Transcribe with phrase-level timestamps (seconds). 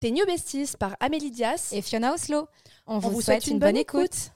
[0.00, 2.48] Tes New Besties par Amélie Dias et Fiona Oslo.
[2.86, 4.32] On, vous, souhaite, une, bonne, écoute.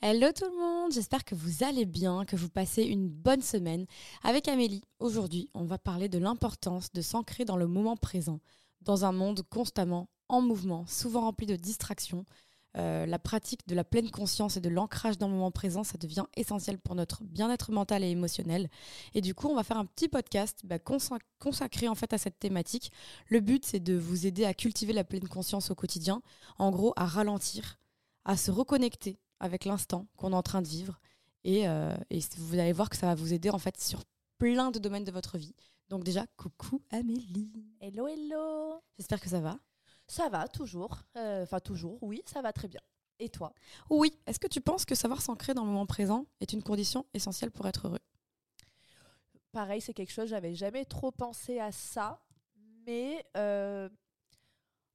[0.00, 3.84] Hello tout le monde, j'espère que vous allez bien, que vous passez une bonne semaine.
[4.22, 8.40] Avec Amélie, aujourd'hui, on va parler de l'importance de s'ancrer dans le moment présent,
[8.80, 12.24] dans un monde constamment en mouvement, souvent rempli de distractions,
[12.76, 15.96] euh, la pratique de la pleine conscience et de l'ancrage dans le moment présent, ça
[15.98, 18.68] devient essentiel pour notre bien-être mental et émotionnel.
[19.14, 22.38] Et du coup, on va faire un petit podcast bah, consacré en fait à cette
[22.38, 22.90] thématique.
[23.28, 26.20] Le but, c'est de vous aider à cultiver la pleine conscience au quotidien,
[26.58, 27.78] en gros, à ralentir,
[28.24, 31.00] à se reconnecter avec l'instant qu'on est en train de vivre.
[31.44, 34.02] Et, euh, et vous allez voir que ça va vous aider en fait sur
[34.38, 35.54] plein de domaines de votre vie.
[35.90, 37.52] Donc déjà, coucou Amélie.
[37.80, 38.80] Hello, hello.
[38.96, 39.58] J'espère que ça va.
[40.06, 41.02] Ça va, toujours.
[41.16, 42.80] Euh, enfin, toujours, oui, ça va très bien.
[43.18, 43.52] Et toi?
[43.90, 44.18] Oui.
[44.26, 47.50] Est-ce que tu penses que savoir s'ancrer dans le moment présent est une condition essentielle
[47.50, 48.00] pour être heureux?
[49.52, 52.20] Pareil, c'est quelque chose, j'avais jamais trop pensé à ça.
[52.86, 53.88] Mais euh,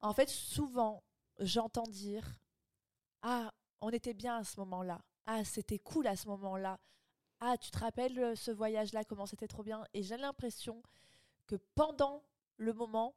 [0.01, 1.03] en fait, souvent,
[1.39, 2.39] j'entends dire
[3.21, 5.01] Ah, on était bien à ce moment-là.
[5.25, 6.79] Ah, c'était cool à ce moment-là.
[7.39, 9.85] Ah, tu te rappelles euh, ce voyage-là, comment c'était trop bien?
[9.93, 10.83] Et j'ai l'impression
[11.47, 12.23] que pendant
[12.57, 13.15] le moment,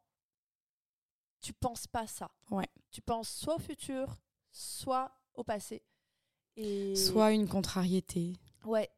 [1.43, 2.31] tu penses pas ça.
[2.51, 2.69] Ouais.
[2.91, 4.17] Tu penses soit au futur,
[4.51, 5.83] soit au passé.
[6.57, 6.95] Et...
[6.97, 8.37] Soit une contrariété.
[8.65, 8.89] Ouais.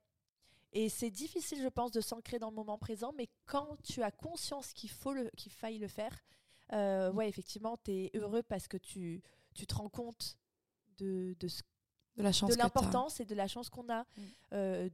[0.72, 4.10] Et c'est difficile, je pense, de s'ancrer dans le moment présent, mais quand tu as
[4.10, 6.16] conscience qu'il faut le, qu'il faille le faire,
[6.72, 9.22] euh, ouais, effectivement, tu es heureux parce que tu,
[9.54, 10.36] tu te rends compte
[10.98, 11.48] de, de,
[12.16, 14.22] de la chance de l'importance et de la chance qu'on a mm.
[14.52, 14.88] euh,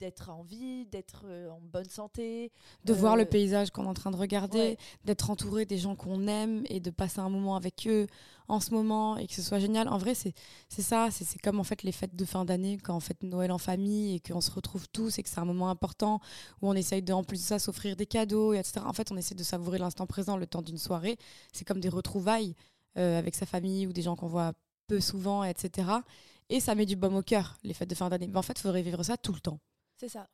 [0.00, 2.52] d'être en vie, d'être euh, en bonne santé.
[2.84, 5.94] De voir le euh, paysage qu'on est en train de regarder, d'être entouré des gens
[5.94, 8.06] qu'on aime et de passer un moment avec eux
[8.48, 9.88] en ce moment et que ce soit génial.
[9.88, 10.34] En vrai, c'est
[10.68, 13.58] ça, c'est comme en fait les fêtes de fin d'année, quand on fait Noël en
[13.58, 16.20] famille et qu'on se retrouve tous et que c'est un moment important
[16.60, 18.80] où on essaye de, en plus de ça, s'offrir des cadeaux, et etc.
[18.84, 21.16] En fait, on essaie de savourer l'instant présent le temps d'une soirée.
[21.52, 22.54] C'est comme des retrouvailles
[22.96, 24.52] avec sa famille ou des gens qu'on voit
[24.86, 25.88] peu souvent, etc.
[26.48, 28.28] Et ça met du baume au cœur, les fêtes de fin d'année.
[28.28, 29.58] Mais en fait, il faudrait vivre ça tout le temps.
[30.04, 30.28] C'est ça.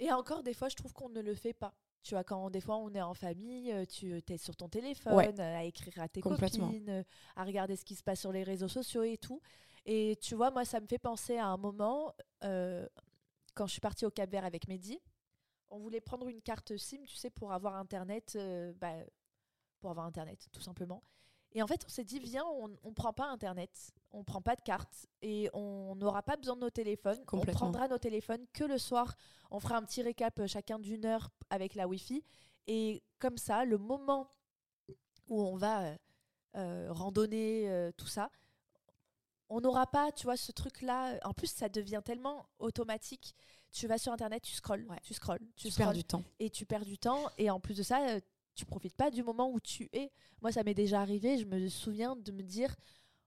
[0.00, 1.74] Et encore, des fois, je trouve qu'on ne le fait pas.
[2.02, 4.68] Tu vois, quand des fois on est en famille, euh, tu euh, es sur ton
[4.68, 7.02] téléphone, euh, à écrire à tes copines,
[7.34, 9.40] à regarder ce qui se passe sur les réseaux sociaux et tout.
[9.86, 14.04] Et tu vois, moi, ça me fait penser à un moment, quand je suis partie
[14.04, 15.00] au Cap Vert avec Mehdi,
[15.70, 18.36] on voulait prendre une carte SIM, tu sais, pour avoir Internet,
[18.76, 18.92] bah,
[19.80, 21.02] pour avoir Internet, tout simplement.
[21.54, 24.42] Et en fait, on s'est dit, viens, on ne prend pas Internet, on ne prend
[24.42, 27.22] pas de carte et on n'aura pas besoin de nos téléphones.
[27.32, 29.14] On prendra nos téléphones que le soir.
[29.52, 32.24] On fera un petit récap euh, chacun d'une heure avec la Wi-Fi.
[32.66, 34.28] Et comme ça, le moment
[35.28, 35.96] où on va euh,
[36.56, 38.30] euh, randonner, tout ça,
[39.48, 41.18] on n'aura pas, tu vois, ce truc-là.
[41.24, 43.34] En plus, ça devient tellement automatique.
[43.70, 46.22] Tu vas sur Internet, tu scrolles, tu scrolles, tu, tu perds du temps.
[46.40, 47.28] Et tu perds du temps.
[47.38, 48.18] Et en plus de ça,
[48.54, 50.10] tu profites pas du moment où tu es.
[50.40, 51.38] Moi, ça m'est déjà arrivé.
[51.38, 52.74] Je me souviens de me dire,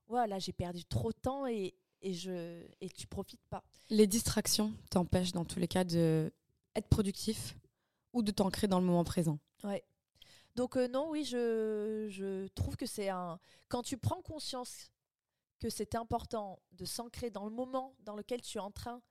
[0.08, 3.64] voilà, j'ai perdu trop de temps et, et je et tu profites pas.
[3.90, 6.32] Les distractions t'empêchent dans tous les cas de
[6.76, 7.56] être productif
[8.14, 9.40] ou de t'ancrer dans le moment présent.
[9.64, 9.84] Ouais.
[10.56, 14.92] Donc euh, non, oui, je, je trouve que c'est un quand tu prends conscience
[15.60, 19.02] que c'est important de s'ancrer dans le moment dans lequel tu es en train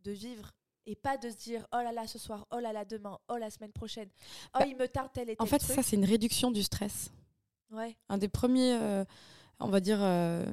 [0.00, 0.52] de vivre
[0.88, 3.36] et pas de se dire oh là là ce soir, oh là là demain, oh
[3.36, 4.08] la semaine prochaine,
[4.54, 6.62] oh bah, il me tarde tel et tel En fait, ça c'est une réduction du
[6.62, 7.12] stress.
[7.70, 7.94] Ouais.
[8.08, 9.04] Un des premiers, euh,
[9.60, 10.46] on va dire, euh,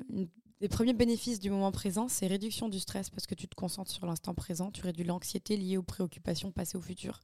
[0.59, 3.91] des premiers bénéfices du moment présent, c'est réduction du stress parce que tu te concentres
[3.91, 7.21] sur l'instant présent, tu réduis l'anxiété liée aux préoccupations passées au futur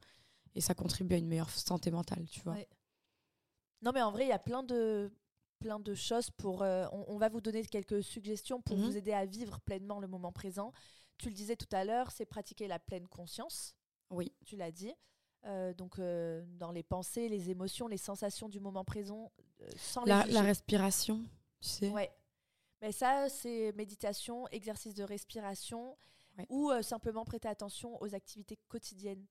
[0.54, 2.56] et ça contribue à une meilleure santé mentale, tu vois.
[3.82, 5.12] Non mais en vrai, il y a plein de
[5.60, 6.62] plein de choses pour.
[6.62, 8.84] Euh, on, va vous donner quelques suggestions pour mhm.
[8.84, 10.72] vous aider à vivre pleinement le moment présent
[11.22, 13.76] tu le disais tout à l'heure, c'est pratiquer la pleine conscience.
[14.10, 14.32] Oui.
[14.44, 14.92] Tu l'as dit.
[15.44, 20.04] Euh, donc, euh, dans les pensées, les émotions, les sensations du moment présent, euh, sans
[20.04, 21.20] la, la respiration,
[21.60, 21.88] tu sais.
[21.90, 22.10] Ouais.
[22.80, 25.96] Mais ça, c'est méditation, exercice de respiration
[26.48, 29.24] ou simplement prêter attention aux activités quotidiennes.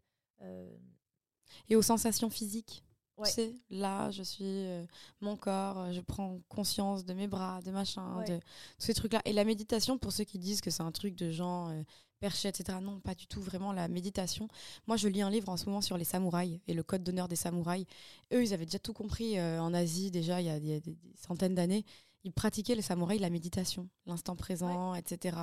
[1.67, 2.84] Et aux sensations physiques.
[3.26, 4.85] Tu sais, là, je suis euh,
[5.22, 8.41] mon corps, euh, je prends conscience de mes bras, de machin, de tous
[8.85, 9.22] ces trucs-là.
[9.26, 11.84] Et la méditation, pour ceux qui disent que c'est un truc de gens euh,
[12.20, 14.47] perchés, etc., non, pas du tout, vraiment, la méditation.
[14.88, 17.28] Moi, je lis un livre en ce moment sur les samouraïs et le code d'honneur
[17.28, 17.85] des samouraïs.
[18.34, 20.82] Eux, ils avaient déjà tout compris en Asie, déjà, il y a, des,
[21.16, 21.85] centaines d'années.
[22.23, 25.35] Ils pratiquaient, les samouraïs, la méditation, l'instant présent, etc.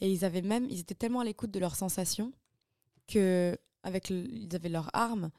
[0.00, 2.32] Et ils avaient même, ils étaient tellement à l'écoute de leurs sensations
[3.06, 5.30] que avec ils avaient leurs armes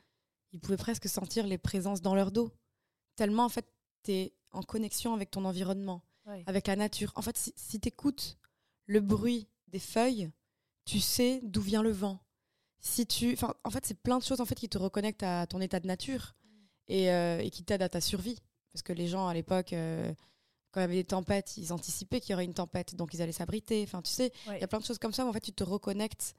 [0.51, 2.51] ils pouvaient presque sentir les présences dans leur dos.
[3.15, 3.67] Tellement, en fait,
[4.03, 6.03] tu es en connexion avec ton environnement,
[6.45, 7.11] avec la nature.
[7.15, 8.37] En fait, si, si tu écoutes
[8.85, 10.31] le bruit des feuilles,
[10.85, 12.19] tu sais d'où vient le vent.
[12.79, 13.37] si tu.
[13.63, 15.87] En fait, c'est plein de choses en fait, qui te reconnectent à ton état de
[15.87, 16.35] nature
[16.87, 18.39] et, euh, et qui t'aident à ta survie.
[18.71, 20.13] Parce que les gens à l'époque, euh,
[20.71, 23.21] quand il y avait des tempêtes, ils anticipaient qu'il y aurait une tempête, donc ils
[23.21, 23.83] allaient s'abriter.
[23.83, 25.51] Enfin, tu sais, il y a plein de choses comme ça où en fait, tu
[25.51, 26.35] te reconnectes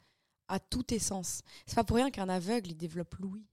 [0.49, 1.43] à tous tes sens.
[1.67, 3.47] C'est pas pour rien qu'un aveugle, il développe l'ouïe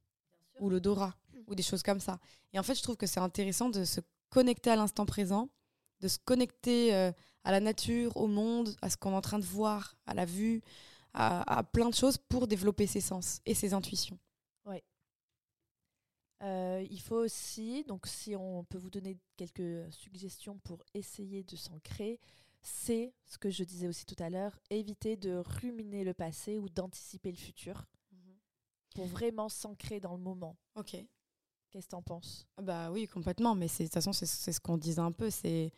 [0.60, 1.16] ou l'odorat
[1.48, 2.20] ou des choses comme ça.
[2.54, 5.50] Et en fait, je trouve que c'est intéressant de se connecter à l'instant présent,
[6.02, 7.12] de se connecter euh,
[7.44, 10.26] à la nature, au monde, à ce qu'on est en train de voir, à la
[10.26, 10.62] vue,
[11.14, 14.20] à, plein de choses pour développer ses sens et ses intuitions.
[14.66, 14.84] Oui.
[16.44, 21.56] Euh, il faut aussi, donc si on peut vous donner quelques suggestions pour essayer de
[21.56, 22.20] s'ancrer,
[22.62, 26.70] c'est ce que je disais aussi tout à l'heure, éviter de ruminer le passé ou
[26.70, 27.86] d'anticiper le futur.
[28.98, 30.58] Pour vraiment s'ancrer dans le moment.
[30.74, 30.98] Ok.
[31.70, 34.76] Qu'est-ce que tu en penses Bah oui, complètement, mais de toute façon, c'est ce qu'on
[34.76, 35.72] disait un peu, c'est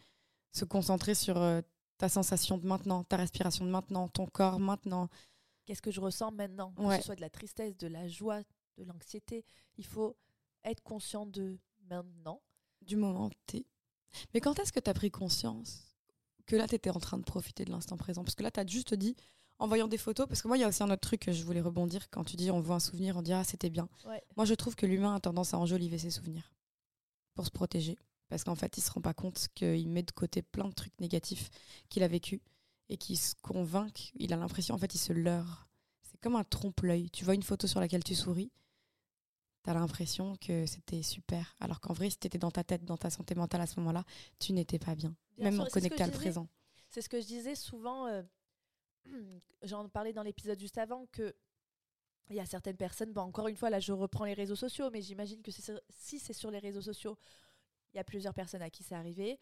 [0.53, 1.59] se concentrer sur euh,
[1.97, 5.09] ta sensation de maintenant, ta respiration de maintenant, ton corps maintenant.
[5.65, 6.71] Qu'est-ce que je ressens maintenant?
[6.71, 8.41] Que ce soit de la tristesse, de la joie,
[8.77, 9.43] de l'anxiété,
[9.75, 10.15] il faut
[10.63, 12.41] être conscient de maintenant.
[12.81, 13.65] Du moment T.
[14.33, 15.93] Mais quand est-ce que tu as pris conscience
[16.45, 18.23] que là, tu étais en train de profiter de l'instant présent?
[18.23, 19.17] Parce que là, tu as juste dit,
[19.59, 21.31] en voyant des photos, parce que moi, il y a aussi un autre truc que
[21.33, 22.09] je voulais rebondir.
[22.09, 23.89] Quand tu dis on voit un souvenir, on dit ah, c'était bien.
[24.35, 26.53] Moi, je trouve que l'humain a tendance à enjoliver ses souvenirs
[27.35, 27.97] pour se protéger.
[28.29, 30.97] Parce qu'en fait, il se rend pas compte qu'il met de côté plein de trucs
[31.01, 31.49] négatifs
[31.89, 32.41] qu'il a vécu
[32.87, 34.11] et qu'il se convainc.
[34.15, 35.67] Il a l'impression, en fait, il se leurre.
[36.03, 37.09] C'est comme un trompe-l'œil.
[37.09, 38.51] Tu vois une photo sur laquelle tu souris,
[39.63, 41.55] tu as l'impression que c'était super.
[41.59, 43.79] Alors qu'en vrai, si tu étais dans ta tête, dans ta santé mentale à ce
[43.79, 44.05] moment-là,
[44.37, 45.15] tu n'étais pas bien.
[45.37, 46.47] même connecté à le présent.
[46.89, 48.07] C'est ce que je disais souvent.
[48.07, 48.21] Euh,
[49.63, 51.35] j'en parlais dans l'épisode juste avant que
[52.29, 54.89] il y a certaines personnes, bon, encore une fois, là je reprends les réseaux sociaux,
[54.91, 57.17] mais j'imagine que si c'est sur les réseaux sociaux,
[57.93, 59.39] il y a plusieurs personnes à qui c'est arrivé.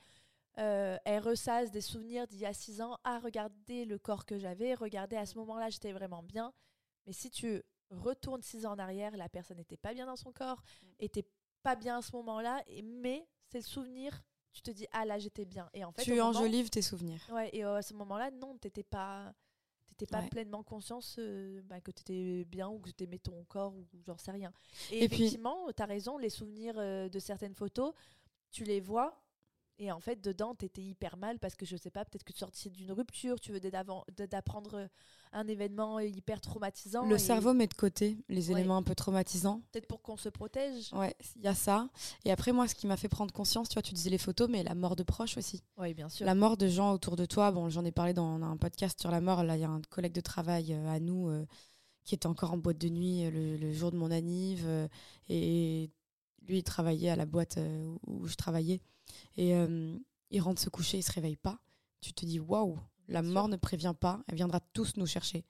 [0.58, 2.98] Euh, elles ressassent des souvenirs d'il y a six ans.
[3.04, 6.54] Ah, regardez le corps que j'avais, regardez à ce moment-là, j'étais vraiment bien.
[7.06, 7.62] Mais si tu
[7.92, 10.88] retournes six ans en arrière, la personne n'était pas bien dans son corps, mm.
[11.00, 11.26] était
[11.62, 14.24] pas bien à ce moment-là, mais c'est le souvenir.
[14.52, 15.70] Tu te dis, ah là, j'étais bien.
[15.74, 17.22] Et en fait, tu enjolives tes souvenirs.
[17.32, 19.34] Ouais, et à ce moment-là, non, t'étais pas
[19.98, 23.44] t'étais pas pleinement conscience euh, bah, que tu étais bien ou que tu aimais ton
[23.46, 24.54] corps ou j'en sais rien.
[24.92, 27.94] Et, effectivement, tu as raison, les souvenirs euh, de certaines photos,
[28.52, 29.20] tu les vois.
[29.80, 32.34] Et en fait, dedans, tu étais hyper mal parce que je sais pas, peut-être que
[32.34, 33.70] tu sortais d'une rupture, tu venais
[34.28, 34.88] d'apprendre euh,
[35.34, 37.06] un événement hyper traumatisant.
[37.06, 39.62] Le cerveau met de côté les éléments un peu traumatisants.
[39.72, 40.92] Peut-être pour qu'on se protège.
[40.94, 41.90] Ouais, il y a ça.
[42.26, 44.50] Et après, moi, ce qui m'a fait prendre conscience, tu vois, tu disais les photos,
[44.50, 45.62] mais la mort de proches aussi.
[45.78, 46.26] Oui, bien sûr.
[46.26, 47.52] La mort de gens autour de toi.
[47.52, 49.44] Bon, j'en ai parlé dans un podcast sur la mort.
[49.44, 51.46] Là, il y a un collègue de travail euh, à nous euh,
[52.04, 54.66] qui était encore en boîte de nuit le, le jour de mon anniv.
[55.30, 55.92] et
[56.48, 57.60] lui, il travaillait à la boîte
[58.08, 58.82] où je travaillais.
[59.36, 59.98] Et euh,
[60.32, 61.60] il rentre se coucher, il se réveille pas.
[62.02, 65.46] Tu te dis, waouh, la mort ne prévient pas, elle viendra tous nous chercher.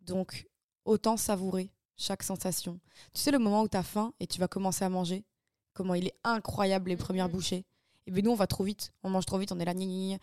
[0.00, 0.48] Donc,
[0.84, 2.80] autant savourer chaque sensation.
[3.12, 5.24] Tu sais, le moment où tu as faim et tu vas commencer à manger,
[5.72, 7.64] comment il est incroyable les premières bouchées.
[8.06, 10.18] Et bien nous, on va trop vite, on mange trop vite, on est là, gna,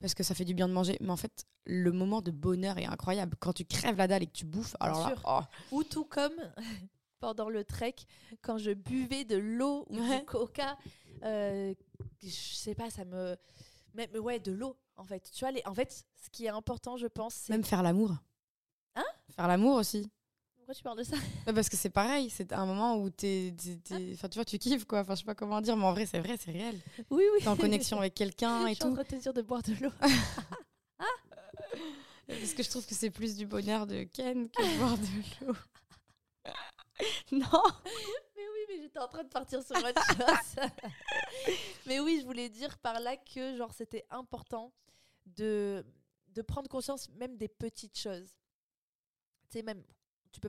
[0.00, 0.96] parce que ça fait du bien de manger.
[1.00, 3.36] Mais en fait, le moment de bonheur est incroyable.
[3.40, 5.76] Quand tu crèves la dalle et que tu bouffes, alors là, oh.
[5.76, 6.36] Ou tout comme
[7.20, 7.96] pendant le trek
[8.42, 10.76] quand je buvais de l'eau ou du coca.
[11.24, 11.74] Euh,
[12.22, 13.36] je sais pas, ça me.
[13.94, 15.30] Mais, ouais, de l'eau, en fait.
[15.32, 15.62] Tu vois, les...
[15.64, 17.52] en fait, ce qui est important, je pense, c'est.
[17.52, 18.14] Même faire l'amour.
[18.94, 19.04] Hein
[19.34, 20.10] Faire l'amour aussi.
[20.56, 21.16] Pourquoi tu parles de ça
[21.54, 23.54] Parce que c'est pareil, c'est un moment où t'es.
[24.12, 25.00] Enfin, tu vois, tu kiffes, quoi.
[25.00, 26.78] Enfin, je sais pas comment dire, mais en vrai, c'est vrai, c'est réel.
[27.10, 27.40] Oui, oui.
[27.40, 28.80] T'es en connexion avec quelqu'un et tout.
[28.80, 29.92] Je suis en train de te dire de boire de l'eau.
[32.28, 35.46] Parce que je trouve que c'est plus du bonheur de Ken que de boire de
[35.46, 35.56] l'eau.
[37.32, 37.62] non.
[38.88, 40.64] J'étais en train de partir sur autre chose.
[41.86, 44.72] mais oui, je voulais dire par là que genre c'était important
[45.26, 45.84] de
[46.28, 48.34] de prendre conscience même des petites choses.
[49.50, 49.84] Tu sais même
[50.32, 50.48] tu peux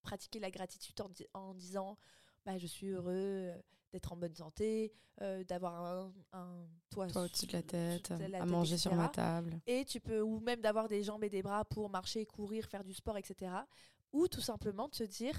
[0.00, 1.98] pratiquer la gratitude en, en disant
[2.46, 3.54] bah je suis heureux euh,
[3.92, 8.78] d'être en bonne santé, euh, d'avoir un, un, toit, au-dessus de la tête, à manger
[8.78, 9.60] sur ma table.
[9.66, 12.84] Et tu peux, ou même d'avoir des jambes et des bras pour marcher, courir, faire
[12.84, 13.52] du sport, etc.
[14.12, 15.38] Ou tout simplement de se dire,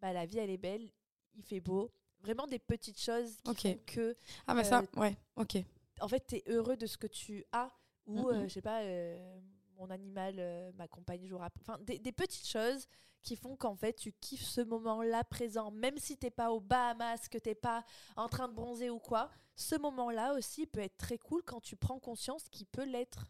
[0.00, 0.90] bah, la vie elle est belle,
[1.38, 1.90] il fait beau.
[2.20, 4.16] Vraiment des petites choses qui font que.
[4.46, 5.58] Ah, bah ça, euh, ouais, ok.
[6.00, 7.70] En fait, tu es heureux de ce que tu as,
[8.06, 9.40] ou euh, je sais pas, euh,
[9.76, 11.60] mon animal m'accompagne jour après.
[11.62, 12.86] Enfin, des, des, petites choses
[13.22, 17.28] qui font qu'en fait, tu kiffes ce moment-là présent, même si t'es pas au Bahamas,
[17.28, 17.84] que t'es pas
[18.16, 19.30] en train de bronzer ou quoi.
[19.54, 23.26] Ce moment-là aussi peut être très cool quand tu prends conscience qu'il peut l'être.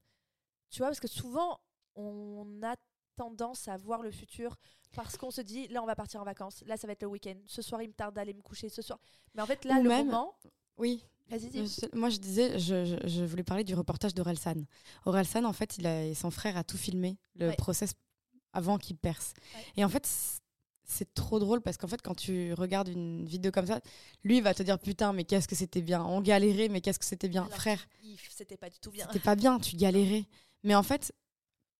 [0.70, 1.60] Tu vois, parce que souvent,
[1.94, 2.76] on a
[3.18, 4.56] tendance à voir le futur
[4.94, 7.08] parce qu'on se dit là on va partir en vacances, là ça va être le
[7.08, 8.98] week-end, ce soir il me tarde d'aller me coucher, ce soir.
[9.34, 10.34] Mais en fait là le moment.
[10.78, 11.04] Oui.
[11.28, 11.50] Vas-y,
[11.92, 14.64] Moi je disais, je, je, voulais parler du reportage d'Orelsan.
[15.04, 17.92] Orelsan en fait, il a, son frère a tout filmé, le process
[18.54, 19.34] avant qu'il perce.
[19.76, 20.08] Et en fait,
[20.84, 23.80] c'est trop drôle parce qu'en fait, quand tu regardes une vidéo comme ça,
[24.24, 26.02] lui va te dire putain, mais qu'est-ce que c'était bien.
[26.02, 27.86] On galérait, mais qu'est-ce que c'était bien, frère.
[28.30, 29.06] C'était pas du tout bien.
[29.06, 30.24] C'était pas bien, tu galérais.
[30.64, 31.14] Mais en fait,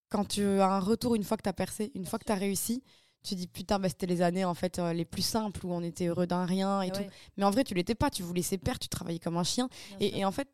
[0.09, 2.33] quand tu as un retour une fois que tu as percé, une fois que tu
[2.33, 2.83] as réussi,
[3.23, 5.83] tu dis putain, bah, c'était les années en fait euh, les plus simples où on
[5.83, 7.03] était heureux d'un rien et tout.
[7.37, 9.69] Mais en vrai, tu l'étais pas, tu voulais laisser perdre, tu travaillais comme un chien.
[10.01, 10.49] Et, en fait,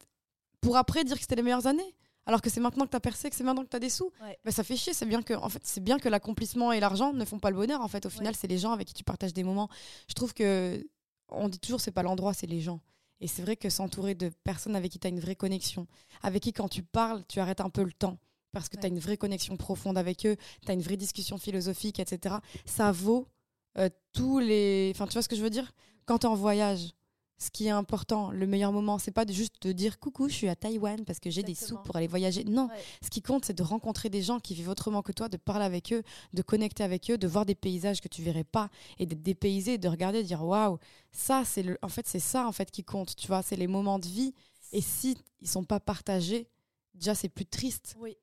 [0.61, 1.95] pour après dire que c'était les meilleures années,
[2.27, 3.91] alors que c'est maintenant que tu as percé, que c'est maintenant que tu as des
[3.91, 4.11] sous,
[4.45, 4.95] bah, ça fait chier.
[4.95, 7.57] C'est bien que, en fait, c'est bien que l'accomplissement et l'argent ne font pas le
[7.57, 7.81] bonheur.
[7.83, 9.69] En fait, au final, c'est les gens avec qui tu partages des moments.
[10.09, 10.85] Je trouve que
[11.29, 12.81] on dit toujours c'est pas l'endroit, c'est les gens.
[13.21, 15.87] Et c'est vrai que s'entourer de personnes avec qui tu as une vraie connexion,
[16.23, 18.19] avec qui quand tu parles, tu arrêtes un peu le temps
[18.55, 21.37] parce que tu as une vraie connexion profonde avec eux, tu as une vraie discussion
[21.37, 22.37] philosophique, etc.
[22.65, 23.29] Ça vaut
[23.77, 24.93] euh, tous les.
[24.95, 25.73] Enfin, tu vois ce que je veux dire?
[26.07, 26.95] Quand tu es en voyage,
[27.39, 30.35] ce qui est important, le meilleur moment, c'est pas de juste de dire coucou, je
[30.35, 32.45] suis à Taïwan parce que j'ai des sous pour aller voyager.
[32.45, 32.69] Non,
[33.03, 35.65] ce qui compte, c'est de rencontrer des gens qui vivent autrement que toi, de parler
[35.65, 39.07] avec eux, de connecter avec eux, de voir des paysages que tu verrais pas et
[39.07, 40.79] d'être dépaysé, de regarder, de dire waouh,
[41.11, 43.67] ça c'est le, en fait c'est ça en fait qui compte, tu vois, c'est les
[43.67, 44.33] moments de vie.
[44.73, 46.49] Et si ils sont pas partagés,
[46.95, 47.97] déjà c'est plus triste.
[47.99, 48.17] Oui.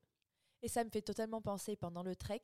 [0.62, 2.44] Et ça me fait totalement penser pendant le trek,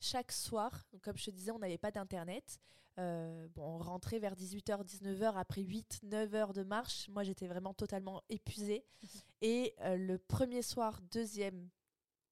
[0.00, 2.58] chaque soir, comme je te disais, on n'avait pas d'internet.
[2.98, 7.08] Euh, bon, on rentrait vers 18h, 19h après 8-9 heures de marche.
[7.08, 8.84] Moi, j'étais vraiment totalement épuisée.
[9.02, 9.08] Mhm.
[9.42, 11.68] Et euh, le premier soir, deuxième,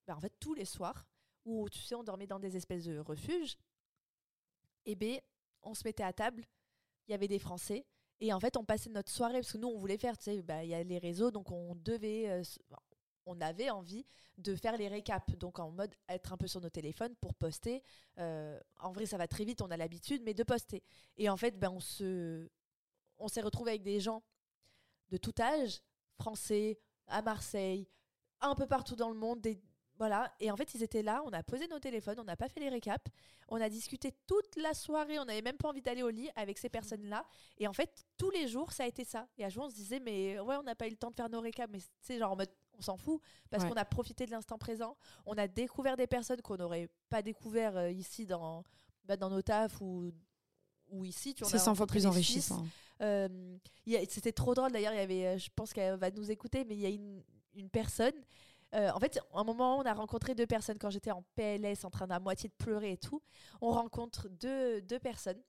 [0.06, 1.06] ben, en fait, tous les soirs,
[1.44, 3.56] où tu sais, on dormait dans des espèces de refuges,
[4.84, 5.20] et eh ben,
[5.62, 6.44] on se mettait à table.
[7.06, 7.86] Il y avait des Français.
[8.20, 10.42] Et en fait, on passait notre soirée, parce que nous, on voulait faire, tu sais,
[10.42, 12.42] bah, il y a les réseaux, donc on devait, euh,
[13.26, 14.04] on avait envie
[14.38, 17.82] de faire les récaps, donc en mode être un peu sur nos téléphones pour poster.
[18.18, 20.82] Euh, en vrai, ça va très vite, on a l'habitude, mais de poster.
[21.16, 22.48] Et en fait, ben, on se,
[23.18, 24.22] on s'est retrouvé avec des gens
[25.10, 25.80] de tout âge,
[26.14, 27.88] français, à Marseille,
[28.40, 29.40] un peu partout dans le monde,
[30.00, 32.48] voilà, et en fait, ils étaient là, on a posé nos téléphones, on n'a pas
[32.48, 33.04] fait les récaps,
[33.48, 36.56] on a discuté toute la soirée, on n'avait même pas envie d'aller au lit avec
[36.56, 37.26] ces personnes-là.
[37.58, 39.28] Et en fait, tous les jours, ça a été ça.
[39.36, 41.16] Et à jour, on se disait, mais ouais, on n'a pas eu le temps de
[41.16, 42.48] faire nos récaps, mais c'est genre en mode,
[42.80, 43.20] on s'en fout,
[43.50, 44.96] parce qu'on a profité de l'instant présent,
[45.26, 48.64] on a découvert des personnes qu'on n'aurait pas découvert euh, ici dans,
[49.04, 50.10] bah, dans nos tafs ou,
[50.90, 51.34] ou ici.
[51.42, 52.66] C'est 100 fois plus enrichissant.
[53.02, 53.56] Euh,
[54.08, 56.90] c'était trop drôle d'ailleurs, euh, je pense qu'elle va nous écouter, mais il y a
[56.90, 57.22] une,
[57.54, 58.12] une personne
[58.74, 61.84] euh, en fait, à un moment, on a rencontré deux personnes quand j'étais en PLS,
[61.84, 63.20] en train d'à moitié de pleurer et tout.
[63.60, 65.42] On rencontre deux, deux personnes.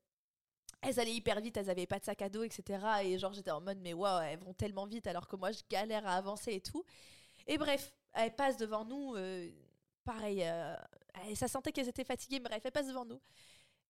[0.81, 2.83] Elles allaient hyper vite, elles avaient pas de sac à dos, etc.
[3.03, 5.61] Et genre, j'étais en mode, mais waouh, elles vont tellement vite alors que moi, je
[5.69, 6.83] galère à avancer et tout.
[7.47, 9.15] Et bref, elles passent devant nous.
[9.15, 9.49] Euh,
[10.03, 10.75] pareil, euh,
[11.35, 13.21] ça sentait qu'elles étaient fatiguées, bref, elles passent devant nous.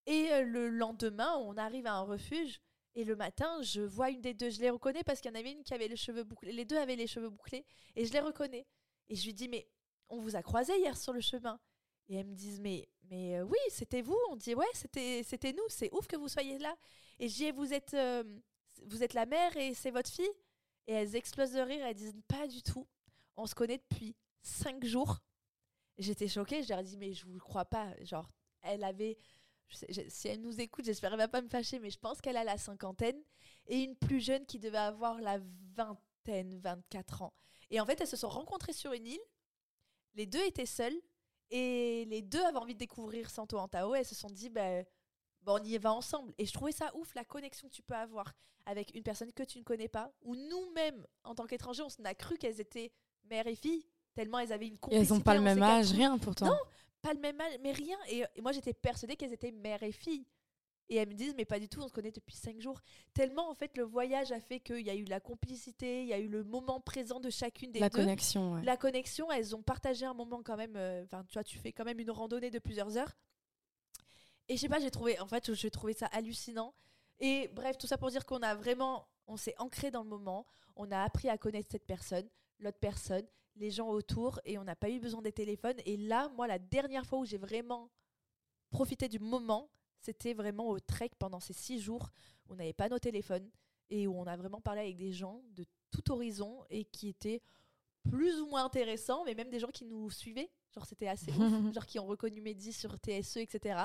[0.07, 2.59] Et le lendemain, on arrive à un refuge.
[2.95, 5.39] Et le matin, je vois une des deux, je les reconnais parce qu'il y en
[5.39, 6.51] avait une qui avait les cheveux bouclés.
[6.51, 7.65] Les deux avaient les cheveux bouclés.
[7.95, 8.65] Et je les reconnais.
[9.07, 9.67] Et je lui dis, mais
[10.09, 11.59] on vous a croisé hier sur le chemin.
[12.09, 14.17] Et elles me disent, mais, mais euh, oui, c'était vous?
[14.29, 15.63] On dit, ouais, c'était, c'était nous.
[15.69, 16.75] C'est ouf que vous soyez là.
[17.19, 18.23] Et je dis, vous êtes, euh,
[18.83, 20.31] vous êtes la mère et c'est votre fille?
[20.87, 21.85] Et elles explosent de rire.
[21.85, 22.85] Elles disent, pas du tout.
[23.37, 25.19] On se connaît depuis cinq jours.
[25.97, 26.63] J'étais choquée.
[26.63, 27.93] Je leur ai dit, mais je vous le crois pas.
[28.01, 28.29] Genre,
[28.61, 29.17] elle avait.
[29.69, 32.43] si elle nous écoute, j'espère qu'elle va pas me fâcher, mais je pense qu'elle a
[32.43, 33.21] la cinquantaine
[33.67, 35.39] et une plus jeune qui devait avoir la
[35.75, 37.33] vingtaine, 24 ans.
[37.69, 39.21] Et en fait, elles se sont rencontrées sur une île.
[40.15, 40.99] Les deux étaient seules.
[41.53, 43.93] Et les deux avaient envie de découvrir Santo Antao.
[43.95, 44.83] Et elles se sont dit, bah,
[45.45, 46.33] on y va ensemble.
[46.37, 48.33] Et je trouvais ça ouf, la connexion que tu peux avoir
[48.65, 50.11] avec une personne que tu ne connais pas.
[50.21, 52.91] Ou nous-mêmes, en tant qu'étrangers, on a cru qu'elles étaient
[53.31, 53.83] mère et fille.
[54.13, 55.07] Tellement elles avaient une complicité.
[55.07, 56.47] elles n'ont pas le même âge, rien pourtant.
[56.47, 56.59] Non,
[57.01, 57.97] pas le même âge, mais rien.
[58.09, 60.25] Et, et moi, j'étais persuadée qu'elles étaient mère et fille.
[60.89, 62.81] Et elles me disent, mais pas du tout, on se connaît depuis cinq jours.
[63.13, 66.13] Tellement, en fait, le voyage a fait qu'il y a eu la complicité, il y
[66.13, 67.99] a eu le moment présent de chacune des la deux.
[67.99, 70.75] La connexion, La connexion, elles ont partagé un moment quand même.
[70.75, 73.13] Euh, enfin, tu vois, tu fais quand même une randonnée de plusieurs heures.
[74.49, 76.73] Et je sais pas, j'ai trouvé, en fait, j'ai trouvé ça hallucinant.
[77.21, 80.45] Et bref, tout ça pour dire qu'on a vraiment, on s'est ancré dans le moment,
[80.75, 82.27] on a appris à connaître cette personne,
[82.61, 83.25] l'autre personne,
[83.55, 85.77] les gens autour, et on n'a pas eu besoin des téléphones.
[85.85, 87.89] Et là, moi, la dernière fois où j'ai vraiment
[88.69, 92.09] profité du moment, c'était vraiment au trek pendant ces six jours
[92.47, 93.49] où on n'avait pas nos téléphones
[93.89, 97.41] et où on a vraiment parlé avec des gens de tout horizon et qui étaient
[98.09, 100.49] plus ou moins intéressants, mais même des gens qui nous suivaient.
[100.73, 101.73] Genre, c'était assez ouf.
[101.73, 103.81] Genre, qui ont reconnu Mehdi sur TSE, etc.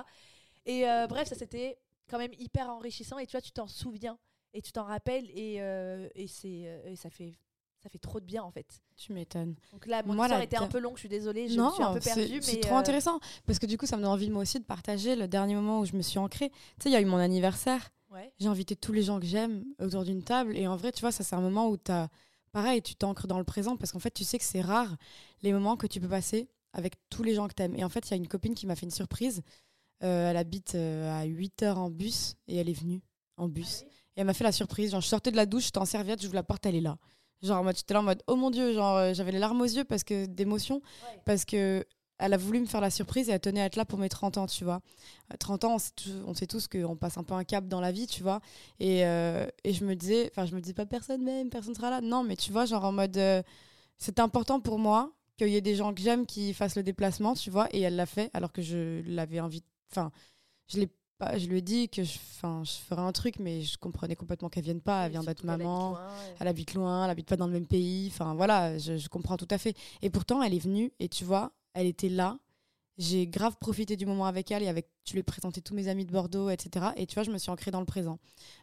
[0.64, 1.78] Et euh, bref, ça c'était
[2.08, 3.18] quand même hyper enrichissant.
[3.18, 4.18] Et tu vois, tu t'en souviens
[4.54, 5.28] et tu t'en rappelles.
[5.30, 7.34] Et, euh, et, euh, et ça fait
[7.86, 8.66] ça fait trop de bien en fait.
[8.96, 9.54] Tu m'étonnes.
[9.72, 11.82] Donc là, mon moi, histoire était un peu longue, je suis désolée, je me suis
[11.82, 12.40] un peu perdue.
[12.42, 14.64] C'est trop euh, intéressant parce que du coup, ça me donne envie moi aussi de
[14.64, 16.50] partager le dernier moment où je me suis ancrée.
[16.50, 17.90] Tu sais, il y a eu mon anniversaire.
[18.40, 21.12] J'ai invité tous les gens que j'aime autour d'une table et en vrai, tu vois,
[21.12, 22.08] ça c'est un moment où tu as
[22.50, 24.96] pareil, tu t'ancres dans le présent parce qu'en fait, tu sais que c'est rare
[25.42, 27.74] les moments que tu peux passer avec tous les gens que t'aimes.
[27.76, 29.42] Et en fait, il y a une copine qui m'a fait une surprise.
[30.02, 33.02] Euh, elle habite euh, à 8 heures en bus et elle est venue
[33.36, 33.82] en bus.
[33.82, 34.92] Ah et elle m'a fait la surprise.
[34.92, 36.96] Genre, je sortais de la douche, j'étais en serviette, j'ouvre la porte, elle est là.
[37.42, 39.60] Genre, en mode, j'étais là en mode, oh mon dieu, genre, euh, j'avais les larmes
[39.60, 40.80] aux yeux parce que d'émotion.
[41.24, 41.84] Parce que
[42.18, 44.08] elle a voulu me faire la surprise et elle tenait à être là pour mes
[44.08, 44.80] 30 ans, tu vois.
[45.38, 45.92] 30 ans, on sait,
[46.26, 48.40] on sait tous qu'on passe un peu un cap dans la vie, tu vois.
[48.80, 52.00] Et, et je me disais, enfin, je me dis pas personne même, personne sera là.
[52.00, 53.20] Non, mais tu vois, genre en mode,
[53.98, 57.34] c'est important pour moi qu'il y ait des gens que j'aime qui fassent le déplacement,
[57.34, 59.66] tu vois, et elle l'a fait alors que je l'avais invité.
[59.90, 60.10] Enfin,
[60.68, 62.18] je l'ai pas, je lui ai dit que je,
[62.88, 65.06] ferais un truc, mais je comprenais complètement qu'elle vienne pas.
[65.06, 65.98] Elle vient d'être maman,
[66.38, 68.08] elle habite loin, elle habite pas dans le même pays.
[68.12, 69.74] Enfin, voilà, je, je comprends tout à fait.
[70.02, 72.38] Et pourtant, elle est venue et tu vois, elle était là
[72.98, 75.88] j'ai grave profité du moment avec elle et avec tu lui ai présenté tous mes
[75.88, 78.18] amis de Bordeaux etc et tu vois je me suis ancrée dans le présent.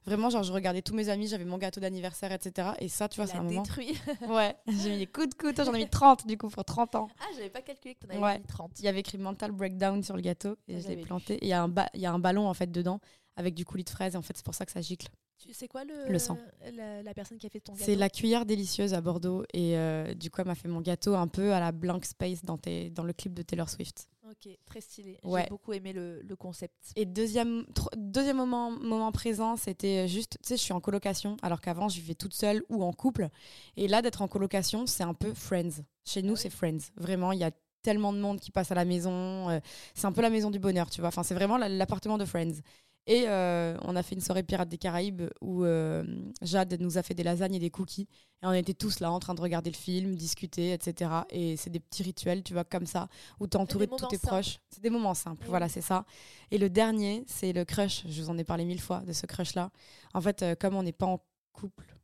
[0.05, 3.17] Vraiment genre je regardais tous mes amis j'avais mon gâteau d'anniversaire etc et ça tu
[3.17, 3.97] vois c'est un moment détruit.
[4.27, 4.55] Ouais.
[4.67, 7.07] J'ai mis des coups de couteau j'en ai mis 30 du coup pour 30 ans.
[7.19, 10.01] Ah j'avais pas calculé que t'en avais mis 30 il y avait écrit mental breakdown
[10.01, 11.37] sur le gâteau et je l'ai planté.
[11.41, 12.99] il y a un il y a un ballon en fait dedans
[13.35, 15.09] avec du coulis de fraise et en fait c'est pour ça que ça gicle.
[15.51, 16.37] C'est quoi le, le sang.
[16.73, 20.13] la, personne qui a fait ton gâteau C'est la cuillère délicieuse à Bordeaux et euh,
[20.13, 22.89] du coup elle m'a fait mon gâteau un peu à la blank space dans, tes,
[22.89, 24.07] dans le clip de Taylor Swift.
[24.33, 25.19] Ok, très stylé.
[25.23, 26.73] J'ai beaucoup aimé le, le, concept.
[26.95, 31.61] Et deuxième, deuxième moment, moment présent, c'était juste, tu sais, je suis en colocation, alors
[31.61, 33.29] qu'avant, je vivais toute seule ou en couple.
[33.77, 35.83] Et là, d'être en colocation, c'est un peu Friends.
[36.03, 36.79] Chez nous, c'est Friends.
[36.95, 37.51] Vraiment, il y a
[37.83, 39.49] tellement de monde qui passe à la maison.
[39.49, 39.59] Euh,
[39.93, 41.09] c'est un peu la maison du bonheur, tu vois.
[41.09, 42.61] Enfin, c'est vraiment l'appartement de Friends.
[43.05, 46.05] Et euh, on a fait une soirée Pirates des Caraïbes où euh,
[46.41, 48.07] Jade nous a fait des lasagnes et des cookies.
[48.41, 51.11] Et on était tous là en train de regarder le film, discuter, etc.
[51.29, 54.07] Et c'est des petits rituels, tu vois, comme ça, où tu es entouré de tous
[54.07, 54.59] tes proches.
[54.69, 56.05] C'est des moments simples, voilà, c'est ça.
[56.49, 58.03] Et le dernier, c'est le crush.
[58.07, 59.69] Je vous en ai parlé mille fois de ce crush-là.
[60.13, 61.95] En fait, euh, comme on n'est pas en couple,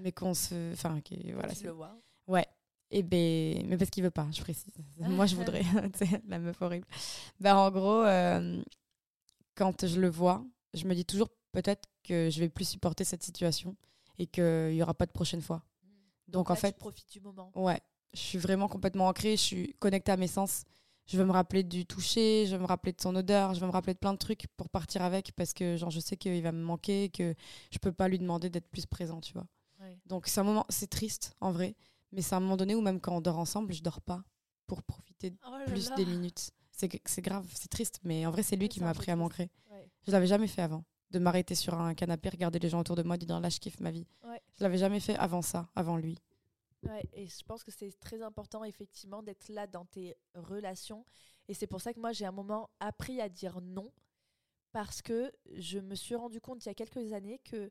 [0.00, 0.72] mais qu'on se.
[0.72, 1.00] Enfin,
[1.32, 1.52] voilà.
[1.62, 1.96] le vois.
[2.26, 2.46] Ouais.
[2.90, 4.72] Et ben, mais parce qu'il veut pas, je précise.
[4.98, 5.62] Moi, je voudrais.
[6.28, 6.86] la meuf horrible.
[7.40, 8.04] Ben, en gros
[9.54, 10.44] quand je le vois,
[10.74, 13.76] je me dis toujours peut-être que je vais plus supporter cette situation
[14.18, 15.62] et qu'il n'y aura pas de prochaine fois.
[15.82, 15.88] Mmh.
[16.28, 17.50] Donc, en fait, tu profites du moment.
[17.54, 17.80] Ouais,
[18.12, 20.64] je suis vraiment complètement ancrée, je suis connectée à mes sens.
[21.06, 23.66] Je veux me rappeler du toucher, je veux me rappeler de son odeur, je veux
[23.66, 26.42] me rappeler de plein de trucs pour partir avec parce que genre je sais qu'il
[26.42, 27.34] va me manquer, que
[27.70, 29.46] je peux pas lui demander d'être plus présent, tu vois.
[30.06, 31.76] Donc c'est un moment, c'est triste en vrai,
[32.10, 34.24] mais c'est un moment donné où même quand on dort ensemble, je dors pas
[34.66, 36.52] pour profiter oh plus des minutes.
[36.76, 39.50] C'est grave, c'est triste, mais en vrai, c'est lui qui m'a appris à m'ancrer.
[40.06, 40.84] Je l'avais jamais fait avant.
[41.10, 43.78] De m'arrêter sur un canapé, regarder les gens autour de moi, dire là, je kiffe
[43.78, 44.06] ma vie.
[44.24, 44.42] Ouais.
[44.58, 46.18] Je l'avais jamais fait avant ça, avant lui.
[46.82, 51.04] Ouais, et je pense que c'est très important, effectivement, d'être là dans tes relations.
[51.48, 53.92] Et c'est pour ça que moi, j'ai un moment appris à dire non.
[54.72, 57.70] Parce que je me suis rendu compte il y a quelques années que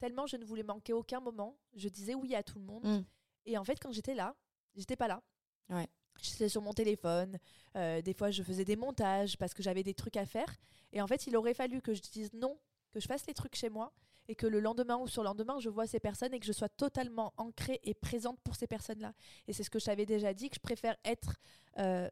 [0.00, 2.84] tellement je ne voulais manquer aucun moment, je disais oui à tout le monde.
[2.84, 3.04] Mm.
[3.46, 4.34] Et en fait, quand j'étais là,
[4.74, 5.22] j'étais pas là.
[5.68, 5.88] Ouais.
[6.22, 7.38] J'étais sur mon téléphone.
[7.76, 10.56] Euh, des fois, je faisais des montages parce que j'avais des trucs à faire.
[10.92, 12.58] Et en fait, il aurait fallu que je dise non,
[12.90, 13.92] que je fasse les trucs chez moi
[14.28, 16.52] et que le lendemain ou sur le lendemain, je vois ces personnes et que je
[16.52, 19.12] sois totalement ancrée et présente pour ces personnes-là.
[19.48, 21.36] Et c'est ce que je t'avais déjà dit, que je préfère être
[21.78, 22.08] euh,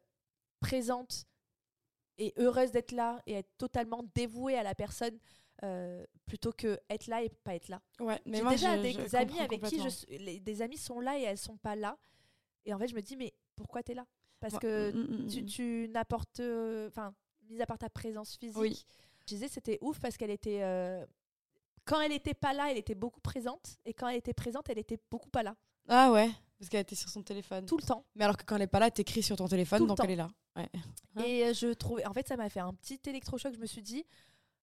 [0.59, 1.25] présente
[2.17, 5.17] et heureuse d'être là et être totalement dévouée à la personne
[5.63, 7.81] euh, plutôt que être là et pas être là.
[7.99, 11.37] Ouais, mais moi déjà des amis avec qui je, des amis sont là et elles
[11.37, 11.97] sont pas là.
[12.65, 14.05] Et en fait, je me dis mais pourquoi tu es là?
[14.39, 16.39] Parce que mm, mm, mm, tu, n'apportes.
[16.39, 17.13] Euh, enfin,
[17.49, 18.85] mis à part ta présence physique,
[19.21, 20.63] je disais c'était ouf parce qu'elle était.
[20.63, 21.05] Euh,
[21.85, 23.77] quand elle était pas là, elle était beaucoup présente.
[23.85, 25.55] Et quand elle était présente, elle était beaucoup pas là.
[25.87, 27.65] Ah ouais Parce qu'elle était sur son téléphone.
[27.65, 28.05] Tout le temps.
[28.15, 30.15] Mais alors que quand elle est pas là, t'écris sur ton téléphone, donc elle est
[30.15, 30.29] là.
[30.55, 30.69] Ouais.
[31.25, 32.05] Et euh, je trouvais.
[32.05, 33.53] En fait, ça m'a fait un petit électrochoc.
[33.53, 34.05] Je me suis dit,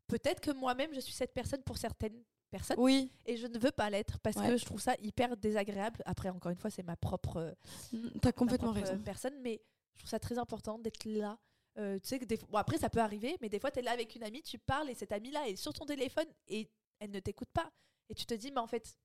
[0.07, 2.77] peut-être que moi-même, je suis cette personne pour certaines personne.
[2.79, 3.11] Oui.
[3.27, 6.03] Et je ne veux pas l'être parce que je trouve ça hyper désagréable.
[6.07, 7.57] Après, encore une fois, c'est ma propre.
[7.93, 8.99] Mm, t'as complètement raison.
[9.05, 9.63] Personne, mais
[9.95, 11.39] je trouve ça très important d'être là.
[11.79, 13.83] Euh, tu sais que des bon, après, ça peut arriver, mais des fois, tu es
[13.83, 17.11] là avec une amie, tu parles et cette amie-là est sur ton téléphone et elle
[17.11, 17.71] ne t'écoute pas.
[18.09, 18.97] Et tu te dis, mais en fait,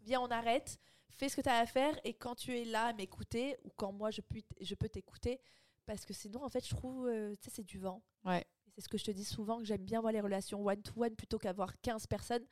[0.00, 0.78] viens, on arrête,
[1.10, 3.70] fais ce que tu as à faire et quand tu es là à m'écouter ou
[3.76, 5.38] quand moi je peux, je peux t'écouter,
[5.84, 8.02] parce que sinon, en fait, je trouve, euh, tu sais, c'est du vent.
[8.24, 8.44] Ouais.
[8.74, 11.14] C'est ce que je te dis souvent, que j'aime bien voir les relations one-to-one -one
[11.14, 12.44] plutôt qu'avoir 15 personnes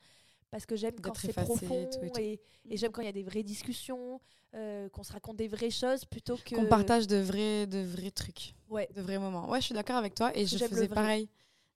[0.53, 1.89] parce que j'aime quand c'est profond
[2.19, 2.39] et,
[2.77, 4.21] j'aime quand il y a des vraies discussions,
[4.53, 8.11] euh, qu'on se raconte des vraies choses plutôt que qu'on partage de vrais de vrais
[8.11, 8.87] trucs, ouais.
[8.95, 9.49] de vrais moments.
[9.49, 11.27] Ouais, je suis d'accord avec toi et je faisais pareil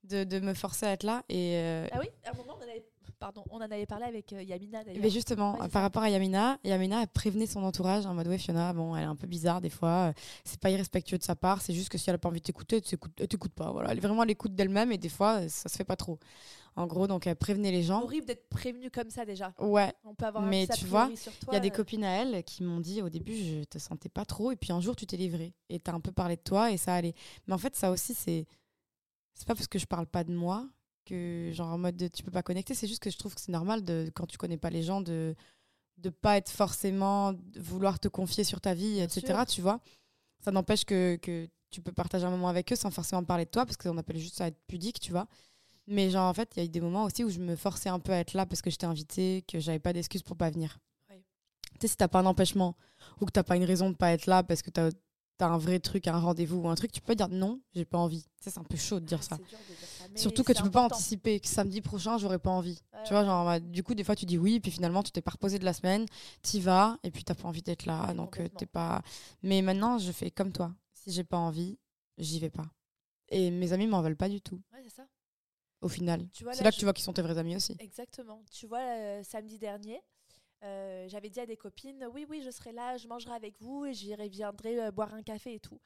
[0.03, 2.61] de, de, me forcer à être là et euh, ah oui, à un moment on
[2.61, 2.85] avait
[3.19, 5.01] pardon, on en avait parlé avec euh, Yamina d'ailleurs.
[5.01, 8.73] Mais justement, par rapport à Yamina, Yamina a prévenu son entourage en mode ouais Fiona,
[8.73, 11.73] bon, elle est un peu bizarre des fois, c'est pas irrespectueux de sa part, c'est
[11.73, 12.81] juste que si elle a pas envie de t'écouter,
[13.19, 13.71] elle t'écoute pas.
[13.71, 16.19] Voilà, elle est vraiment à l'écoute d'elle-même et des fois ça se fait pas trop.
[16.77, 18.03] En gros, donc elle prévenait les gens.
[18.03, 19.51] Horrible d'être prévenue comme ça déjà.
[19.59, 19.91] Ouais.
[20.03, 21.09] On peut avoir Mais tu vois,
[21.47, 21.71] il y a des euh.
[21.71, 24.71] copines à elle qui m'ont dit au début je te sentais pas trop et puis
[24.71, 27.15] un jour tu t'es livrée et t'as un peu parlé de toi et ça allait.
[27.47, 28.45] Mais en fait ça aussi c'est
[29.33, 30.67] c'est pas parce que je parle pas de moi
[31.07, 33.41] que genre en mode de, tu peux pas connecter, c'est juste que je trouve que
[33.41, 35.35] c'est normal de quand tu connais pas les gens de
[35.97, 39.43] de pas être forcément vouloir te confier sur ta vie, etc.
[39.47, 39.79] Tu vois,
[40.39, 43.49] ça n'empêche que, que tu peux partager un moment avec eux sans forcément parler de
[43.49, 45.27] toi parce qu'on appelle juste ça être pudique, tu vois.
[45.87, 47.89] Mais genre, en fait, il y a eu des moments aussi où je me forçais
[47.89, 50.49] un peu à être là parce que j'étais invitée, que j'avais pas d'excuses pour pas
[50.49, 50.77] venir.
[51.09, 52.75] Tu sais, si t'as pas un empêchement
[53.21, 54.89] ou que t'as pas une raison de pas être là parce que t'as
[55.43, 57.97] as un vrai truc, un rendez-vous ou un truc, tu peux dire non, j'ai pas
[57.97, 58.25] envie.
[58.39, 59.37] C'est un peu chaud de dire ça.
[60.15, 62.81] Surtout que tu peux pas anticiper que samedi prochain, j'aurais pas envie.
[63.05, 65.21] tu vois, genre, bah, du coup, des fois, tu dis oui, puis finalement, tu t'es
[65.21, 66.05] pas reposé de la semaine,
[66.41, 68.13] t'y vas, et puis t'as pas envie d'être là.
[68.13, 69.01] donc, euh, t'es pas.
[69.43, 70.73] Mais maintenant, je fais comme toi.
[70.93, 71.77] Si j'ai pas envie,
[72.17, 72.65] j'y vais pas.
[73.29, 74.61] Et mes amis m'en veulent pas du tout.
[74.73, 75.07] Ouais, c'est ça
[75.81, 76.27] au final.
[76.33, 77.75] C'est là que tu vois qu'ils sont tes vrais amis aussi.
[77.79, 78.43] Exactement.
[78.51, 80.01] Tu vois, euh, samedi dernier,
[80.63, 83.85] euh, j'avais dit à des copines oui, oui, je serai là, je mangerai avec vous
[83.85, 85.79] et j'irai viendrai euh, boire un café et tout.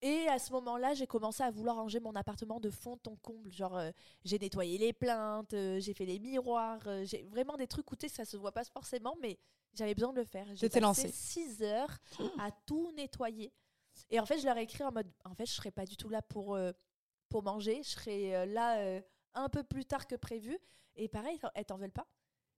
[0.00, 3.52] Et à ce moment-là, j'ai commencé à vouloir ranger mon appartement de fond en comble.
[3.52, 3.80] Genre,
[4.24, 8.36] j'ai nettoyé les plaintes, j'ai fait les miroirs, j'ai vraiment des trucs où ça se
[8.36, 9.40] voit pas forcément, mais
[9.74, 10.46] j'avais besoin de le faire.
[10.54, 11.98] J'ai passé 6 heures
[12.38, 13.52] à tout nettoyer.
[14.08, 15.96] Et en fait, je leur ai écrit en mode en fait, je serai pas du
[15.96, 16.56] tout là pour,
[17.28, 19.00] pour manger, je serai là
[19.34, 20.56] un peu plus tard que prévu.
[20.94, 22.06] Et pareil, elles t'en veulent pas.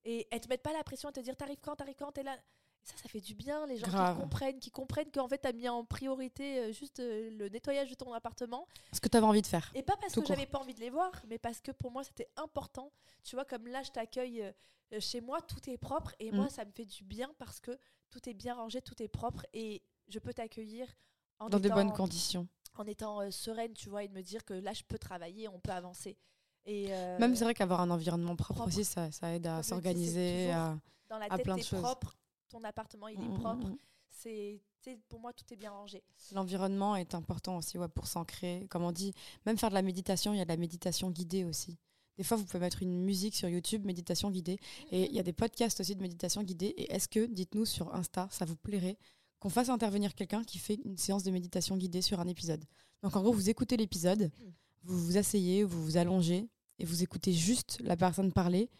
[0.04, 2.22] Et elles te mettent pas la pression à te dire t'arrives quand, t'arrives quand, t'es
[2.22, 2.36] là.
[2.82, 5.68] ça, ça fait du bien, les gens qui comprennent, qui comprennent qu'en fait, t'as mis
[5.68, 8.66] en priorité euh, juste euh, le nettoyage de ton appartement.
[8.92, 9.70] Ce que t'avais envie de faire.
[9.74, 12.04] Et pas parce que j'avais pas envie de les voir, mais parce que pour moi,
[12.04, 12.92] c'était important.
[13.22, 16.14] Tu vois, comme là, je t'accueille euh, chez moi, tout est propre.
[16.18, 16.50] Et moi, mm.
[16.50, 19.44] ça me fait du bien parce que tout est bien rangé, tout est propre.
[19.52, 20.86] Et je peux t'accueillir
[21.40, 22.48] dans de bonnes conditions.
[22.76, 25.58] En étant sereine, tu vois, et de me dire que là, je peux travailler, on
[25.58, 26.16] peut avancer.
[26.68, 30.78] Euh, Même c'est vrai qu'avoir un environnement propre, aussi, ça, ça aide à s'organiser, à,
[31.08, 31.80] dans la tête, plein de choses.
[31.80, 32.16] propre,
[32.48, 33.66] ton appartement il est mmh, mmh, propre.
[33.68, 33.76] Mmh.
[34.10, 34.60] C'est
[35.08, 36.02] pour moi tout est bien rangé.
[36.32, 38.66] L'environnement est important aussi ouais, pour s'ancrer.
[38.70, 39.12] Comme on dit,
[39.46, 41.78] même faire de la méditation, il y a de la méditation guidée aussi.
[42.16, 44.58] Des fois, vous pouvez mettre une musique sur YouTube, méditation guidée.
[44.90, 46.66] Et il y a des podcasts aussi de méditation guidée.
[46.76, 48.98] Et est-ce que, dites-nous sur Insta, ça vous plairait
[49.38, 52.62] qu'on fasse intervenir quelqu'un qui fait une séance de méditation guidée sur un épisode?
[53.02, 54.30] Donc en gros, vous écoutez l'épisode,
[54.82, 58.70] vous vous asseyez, vous vous allongez et vous écoutez juste la personne parler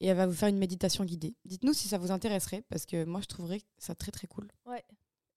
[0.00, 1.36] et elle va vous faire une méditation guidée.
[1.44, 4.48] Dites-nous si ça vous intéresserait parce que moi je trouverais ça très très cool.
[4.66, 4.84] Ouais.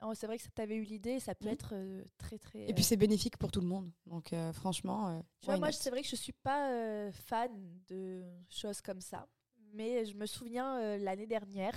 [0.05, 1.53] Oh, c'est vrai que tu avais eu l'idée, ça peut mmh.
[1.53, 2.69] être euh, très très.
[2.69, 3.89] Et puis euh, c'est bénéfique pour tout le monde.
[4.05, 5.23] Donc euh, franchement.
[5.47, 7.51] moi c'est vrai que je suis pas fan
[7.87, 9.27] de choses comme ça,
[9.73, 11.75] mais je me souviens l'année dernière,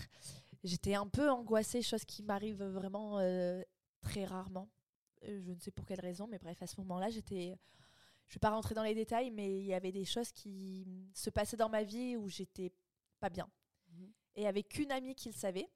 [0.65, 3.19] j'étais un peu angoissée, chose qui m'arrive vraiment
[4.01, 4.69] très rarement.
[5.23, 7.57] je ne sais pour quelle raison, mais bref à ce moment-là j'étais
[8.29, 11.31] je vais pas rentrer dans les détails, mais il y avait des choses qui se
[11.31, 12.73] passaient dans ma vie où j'étais
[13.21, 13.49] pas bien.
[13.89, 14.13] Mhm.
[14.37, 15.69] Et avec une amie qui le savait,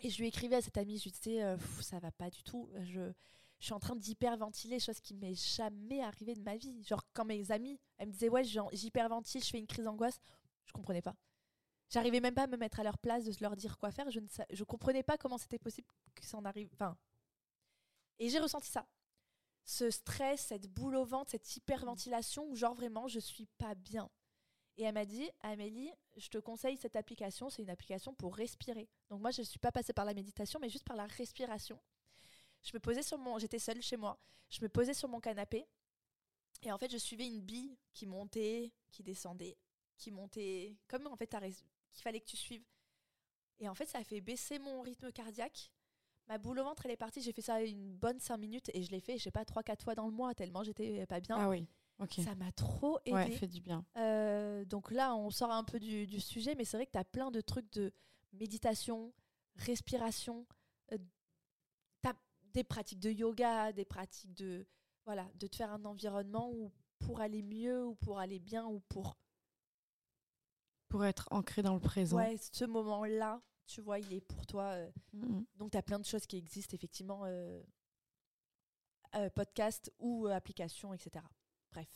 [0.00, 2.42] et je lui écrivais à cette amie, je lui disais, euh, ça va pas du
[2.42, 3.12] tout, je,
[3.62, 6.82] je suis en train d'hyperventiler, chose qui m'est jamais arrivée de ma vie.
[6.82, 10.20] Genre, quand mes amis, elles me disaient, ouais, j'hyperventile, je fais une crise d'angoisse,
[10.64, 11.14] je comprenais pas.
[11.88, 14.10] J'arrivais même pas à me mettre à leur place, de leur dire quoi faire.
[14.10, 16.70] Je ne je comprenais pas comment c'était possible que ça en arrive.
[16.72, 16.96] Enfin,
[18.18, 18.86] et j'ai ressenti ça
[19.64, 24.10] ce stress, cette boule au ventre, cette hyperventilation où genre vraiment je suis pas bien.
[24.76, 28.88] Et elle m'a dit, Amélie, je te conseille cette application, c'est une application pour respirer.
[29.10, 31.78] Donc moi je ne suis pas passée par la méditation, mais juste par la respiration.
[32.62, 35.66] Je me posais sur mon, j'étais seule chez moi, je me posais sur mon canapé
[36.62, 39.58] et en fait je suivais une bille qui montait, qui descendait,
[39.96, 42.64] qui montait, comme en fait qu'il fallait que tu suives.
[43.58, 45.70] Et en fait ça a fait baisser mon rythme cardiaque
[46.28, 47.20] Ma boule au ventre, elle est partie.
[47.20, 49.82] J'ai fait ça une bonne 5 minutes et je l'ai fait, je sais pas, 3-4
[49.82, 51.36] fois dans le mois, tellement j'étais pas bien.
[51.38, 51.66] Ah oui.
[52.08, 53.14] Ça m'a trop aidé.
[53.14, 53.84] Ouais, fait du bien.
[53.96, 57.04] Euh, donc là, on sort un peu du, sujet, mais c'est vrai que tu as
[57.04, 57.92] plein de trucs de
[58.32, 59.12] méditation,
[59.56, 60.46] respiration,
[60.92, 60.98] euh,
[62.52, 64.66] des pratiques de yoga, des pratiques de
[65.06, 68.80] voilà, de te faire un environnement où pour aller mieux ou pour aller bien ou
[68.88, 69.16] pour
[70.88, 72.18] pour être ancré dans le présent.
[72.18, 73.40] Ouais, ce moment-là,
[73.72, 74.64] tu vois, il est pour toi.
[74.72, 75.44] Euh, mm-hmm.
[75.56, 77.62] Donc, tu as plein de choses qui existent, effectivement, euh,
[79.14, 81.24] euh, podcast ou application, etc.
[81.70, 81.88] Bref.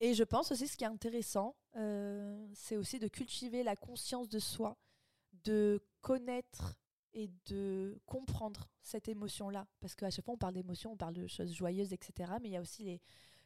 [0.00, 1.56] Et je pense aussi, ce qui est intéressant,
[2.54, 4.78] c'est aussi de cultiver la conscience de soi,
[5.44, 6.78] de connaître
[7.14, 9.66] et de comprendre cette émotion-là.
[9.80, 12.34] Parce qu'à chaque fois, on parle d'émotions, on parle de choses joyeuses, etc.
[12.42, 13.00] Mais il y a aussi les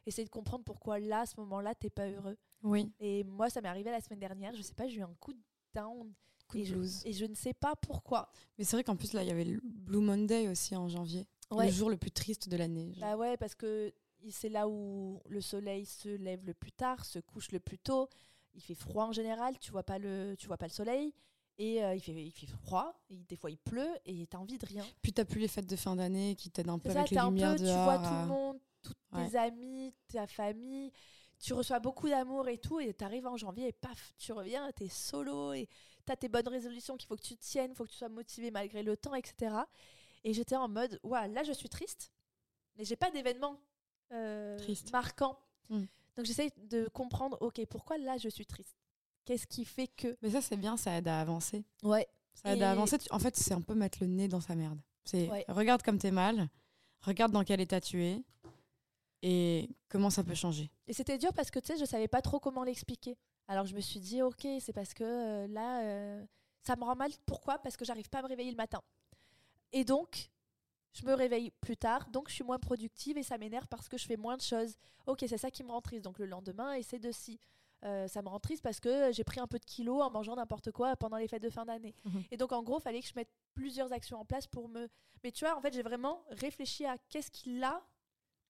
[0.07, 2.37] essayer de comprendre pourquoi là, à ce moment-là, t'es pas heureux.
[2.63, 2.93] Oui.
[3.01, 4.55] Et moi, ça m'est arrivé la semaine dernière.
[4.55, 5.41] Je sais pas, j'ai eu un coup de
[5.75, 6.13] down.
[6.51, 7.01] Coup de et, blues.
[7.03, 8.31] Je, et je ne sais pas pourquoi.
[8.59, 11.27] Mais c'est vrai qu'en plus, là, il y avait le Blue Monday aussi en janvier.
[11.51, 12.95] Le jour le plus triste de l'année.
[13.01, 13.93] Bah ouais, parce que
[14.31, 18.09] c'est là où le soleil se lève le plus tard, se couche le plus tôt.
[18.55, 21.13] Il fait froid en général, tu vois pas le, tu vois pas le soleil.
[21.59, 24.57] Et euh, il, fait, il fait froid, et des fois il pleut, et t'as envie
[24.57, 24.85] de rien.
[25.03, 27.57] Puis t'as plus les fêtes de fin d'année qui t'aident un peu avec les lumières
[27.57, 30.91] Tu vois tout le monde, tous tes amis, ta famille,
[31.39, 34.89] tu reçois beaucoup d'amour et tout, et t'arrives en janvier et paf, tu reviens, t'es
[34.89, 35.69] solo, et
[36.07, 38.83] t'as tes bonnes résolutions qu'il faut que tu tiennes, faut que tu sois motivé malgré
[38.83, 39.55] le temps, etc.
[40.25, 42.13] Et j'étais en mode, ouais, là je suis triste,
[42.77, 43.59] mais j'ai pas d'événement
[44.13, 44.59] euh,
[44.93, 45.39] marquant.
[45.69, 45.85] Hmm.
[46.17, 48.77] Donc j'essaye de comprendre, ok, pourquoi là je suis triste?
[49.25, 50.17] Qu'est-ce qui fait que.
[50.23, 51.65] Mais ça, c'est bien, ça aide à avancer.
[51.83, 52.09] Ouais.
[52.35, 52.97] Ça aide à avancer.
[53.11, 54.81] En fait, c'est un peu mettre le nez dans sa merde.
[55.05, 56.49] C'est regarde comme t'es mal,
[57.03, 58.23] regarde dans quel état tu es
[59.23, 60.71] et comment ça peut changer.
[60.87, 63.17] Et c'était dur parce que tu sais, je savais pas trop comment l'expliquer.
[63.51, 66.25] Alors je me suis dit, ok, c'est parce que euh, là, euh,
[66.63, 67.11] ça me rend mal.
[67.27, 67.59] Pourquoi?
[67.59, 68.81] Parce que j'arrive pas à me réveiller le matin.
[69.73, 70.31] Et donc,
[70.93, 73.99] je me réveille plus tard, donc je suis moins productive et ça m'énerve parce que
[73.99, 74.77] je fais moins de choses.
[75.05, 76.05] Ok, c'est ça qui me rend triste.
[76.05, 77.41] Donc le lendemain, essaie de si.
[77.85, 80.37] Euh, ça me rend triste parce que j'ai pris un peu de kilos en mangeant
[80.37, 81.97] n'importe quoi pendant les fêtes de fin d'année.
[82.05, 82.23] Mhm.
[82.31, 84.89] Et donc, en gros, il fallait que je mette plusieurs actions en place pour me.
[85.25, 87.83] Mais tu vois, en fait, j'ai vraiment réfléchi à qu'est-ce qu'il a,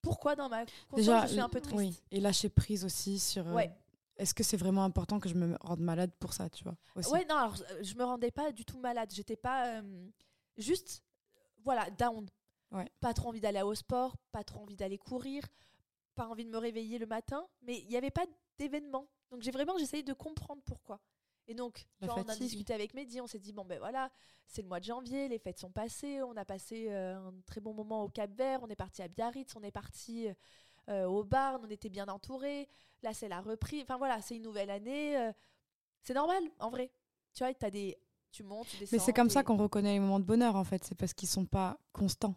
[0.02, 1.78] pourquoi dans ma conscience Déjà, je suis un peu triste?
[1.78, 2.02] Oui.
[2.10, 3.46] Et lâcher prise aussi sur.
[3.46, 3.70] Ouais.
[4.20, 7.10] Est-ce que c'est vraiment important que je me rende malade pour ça, tu vois aussi?
[7.10, 9.10] Ouais, non, alors euh, je me rendais pas du tout malade.
[9.12, 9.82] J'étais pas
[10.58, 11.02] juste,
[11.64, 12.28] voilà, down.
[12.70, 12.88] Ouais.
[13.00, 15.42] Pas trop envie d'aller au sport, pas trop envie d'aller courir,
[16.14, 18.26] pas envie de me réveiller le matin, mais il n'y avait pas
[18.58, 19.08] d'événement.
[19.30, 21.00] Donc j'ai vraiment j'essayé de comprendre pourquoi.
[21.48, 24.08] Et donc, on a discuté avec Mehdi, on s'est dit, bon ben voilà,
[24.46, 27.60] c'est le mois de janvier, les fêtes sont passées, on a passé euh, un très
[27.60, 30.34] bon moment au Cap Vert, on est parti à Biarritz, on est parti euh,
[30.88, 32.68] au Barn, on était bien entourés,
[33.02, 35.32] là c'est la reprise, enfin voilà, c'est une nouvelle année, euh,
[36.02, 36.90] c'est normal en vrai.
[37.32, 37.96] Tu vois, as des,
[38.32, 38.96] tu montes, tu descends.
[38.96, 41.28] Mais c'est comme ça qu'on reconnaît les moments de bonheur en fait, c'est parce qu'ils
[41.28, 42.34] sont pas constants.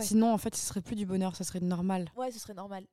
[0.00, 2.10] Sinon, en fait, ce serait plus du bonheur, ce serait normal.
[2.16, 2.84] Ouais, ce serait normal.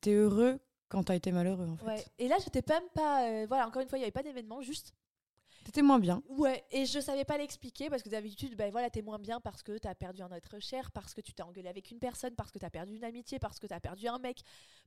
[0.00, 1.86] T'es heureux quand t'as été malheureux, en fait.
[1.86, 2.04] Ouais.
[2.18, 3.28] Et là, j'étais même pas.
[3.28, 4.94] Euh, voilà, encore une fois, il n'y avait pas d'événement, juste.
[5.68, 6.22] T'étais moins bien.
[6.30, 9.62] Ouais, et je savais pas l'expliquer parce que d'habitude, ben voilà, t'es moins bien parce
[9.62, 12.50] que t'as perdu un être cher, parce que tu t'es engueulé avec une personne, parce
[12.50, 14.40] que t'as perdu une amitié, parce que t'as perdu un mec,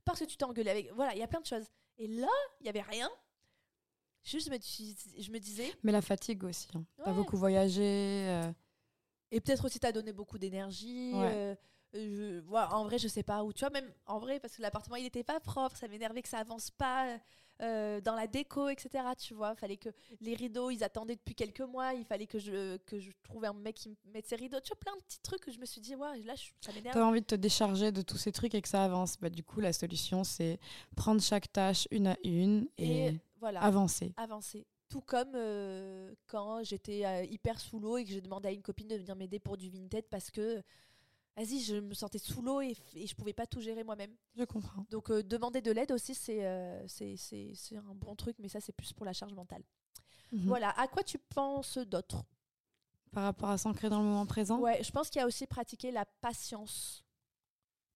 [0.04, 0.92] parce que tu t'es engueulé avec.
[0.94, 1.66] Voilà, il y a plein de choses.
[1.98, 2.26] Et là,
[2.60, 3.08] il y avait rien.
[4.24, 5.72] Juste, je me, je me disais.
[5.84, 6.66] Mais la fatigue aussi.
[6.74, 6.84] Hein.
[7.04, 8.26] T'as beaucoup voyagé.
[8.28, 8.52] Euh.
[9.30, 11.12] Et peut-être aussi, t'as donné beaucoup d'énergie.
[11.14, 11.32] Ouais.
[11.32, 11.54] Euh,
[11.94, 13.52] je, en vrai, je sais pas où.
[13.52, 16.28] Tu vois, même en vrai, parce que l'appartement, il était pas propre, ça m'énervait que
[16.28, 17.20] ça avance pas
[17.60, 19.04] euh, dans la déco, etc.
[19.18, 22.76] Tu vois, fallait que les rideaux, ils attendaient depuis quelques mois, il fallait que je,
[22.78, 24.58] que je trouve un mec qui mette ses rideaux.
[24.60, 26.94] Tu vois, plein de petits trucs que je me suis dit, ouais, là, ça m'énerve.
[26.94, 29.16] T'as envie de te décharger de tous ces trucs et que ça avance.
[29.20, 30.58] Bah, du coup, la solution, c'est
[30.96, 34.12] prendre chaque tâche une à une et, voilà, avancer.
[34.16, 34.66] Avancer.
[34.88, 38.62] Tout comme euh, quand j'étais euh, hyper sous l'eau et que j'ai demandé à une
[38.62, 40.62] copine de venir m'aider pour du Vinted parce que
[41.36, 44.14] vas-y, je me sentais sous l'eau et, et, je pouvais pas tout gérer moi-même.
[44.36, 44.84] Je comprends.
[44.90, 48.72] Donc euh, demander de l'aide aussi, euh, c'est c'est un bon truc, mais ça c'est
[48.72, 49.62] plus pour la charge mentale.
[50.32, 50.46] Mhm.
[50.46, 52.24] Voilà, à quoi tu penses d'autre?
[53.12, 54.58] Par rapport à s'ancrer dans le moment présent?
[54.58, 57.04] Ouais, je pense qu'il y a aussi pratiquer la patience.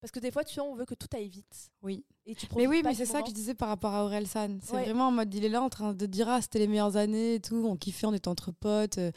[0.07, 1.73] Parce que des fois, tu vois, on veut que tout aille vite.
[1.83, 2.05] Oui.
[2.27, 4.61] Et tu mais oui, mais c'est ça que je disais par rapport à Aurel San.
[4.62, 6.97] C'est vraiment en mode, il est là en train de dire, ah, c'était les meilleures
[6.97, 8.99] années et tout, on kiffait, on était entre potes.
[8.99, 9.11] Euh,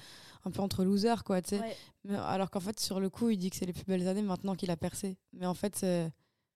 [0.45, 1.78] un peu entre losers, quoi, tu sais.
[2.15, 4.56] Alors qu'en fait, sur le coup, il dit que c'est les plus belles années maintenant
[4.56, 5.19] qu'il a percé.
[5.34, 5.86] Mais en fait,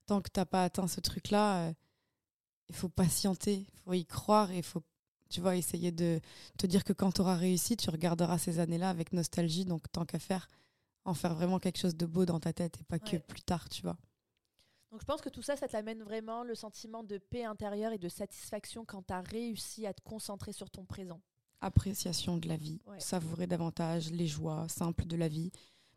[0.08, 1.74] tant que t'as pas atteint ce truc-là, euh,
[2.70, 4.82] il faut patienter, il faut y croire et il faut,
[5.30, 6.20] tu vois, essayer de
[6.58, 9.66] te dire que quand tu auras réussi, tu regarderas ces années-là avec nostalgie.
[9.66, 10.48] Donc, tant qu'à faire,
[11.06, 13.70] en faire vraiment quelque chose de beau dans ta tête et pas que plus tard,
[13.70, 13.98] tu vois.
[14.94, 17.98] Donc je pense que tout ça, ça t'amène vraiment le sentiment de paix intérieure et
[17.98, 21.20] de satisfaction quand tu as réussi à te concentrer sur ton présent
[21.62, 25.52] appréciation de la vie, savourer davantage les joies simples de la vie.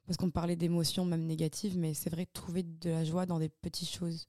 [0.06, 3.50] Parce qu'on parlait d'émotions, même négatives, mais c'est vrai, trouver de la joie dans des
[3.50, 4.28] petites choses.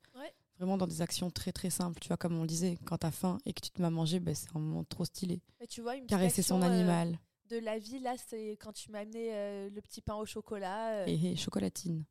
[0.57, 1.99] Vraiment dans des actions très très simples.
[2.01, 3.91] Tu vois, comme on le disait, quand t'as faim et que tu te mets à
[3.91, 5.39] manger, ben, c'est un moment trop stylé.
[5.69, 7.19] tu vois, une Caresser son euh, animal.
[7.51, 11.03] de la vie, là, c'est quand tu m'as amené euh, le petit pain au chocolat.
[11.03, 11.05] Euh.
[11.05, 12.03] Et, chocolatine.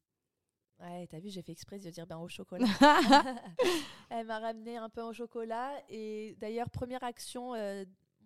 [0.81, 2.67] Ouais, t'as vu, j'ai fait exprès de dire pain au chocolat.
[4.11, 5.73] Elle m'a ramené un pain au chocolat.
[5.89, 7.55] Et d'ailleurs, première action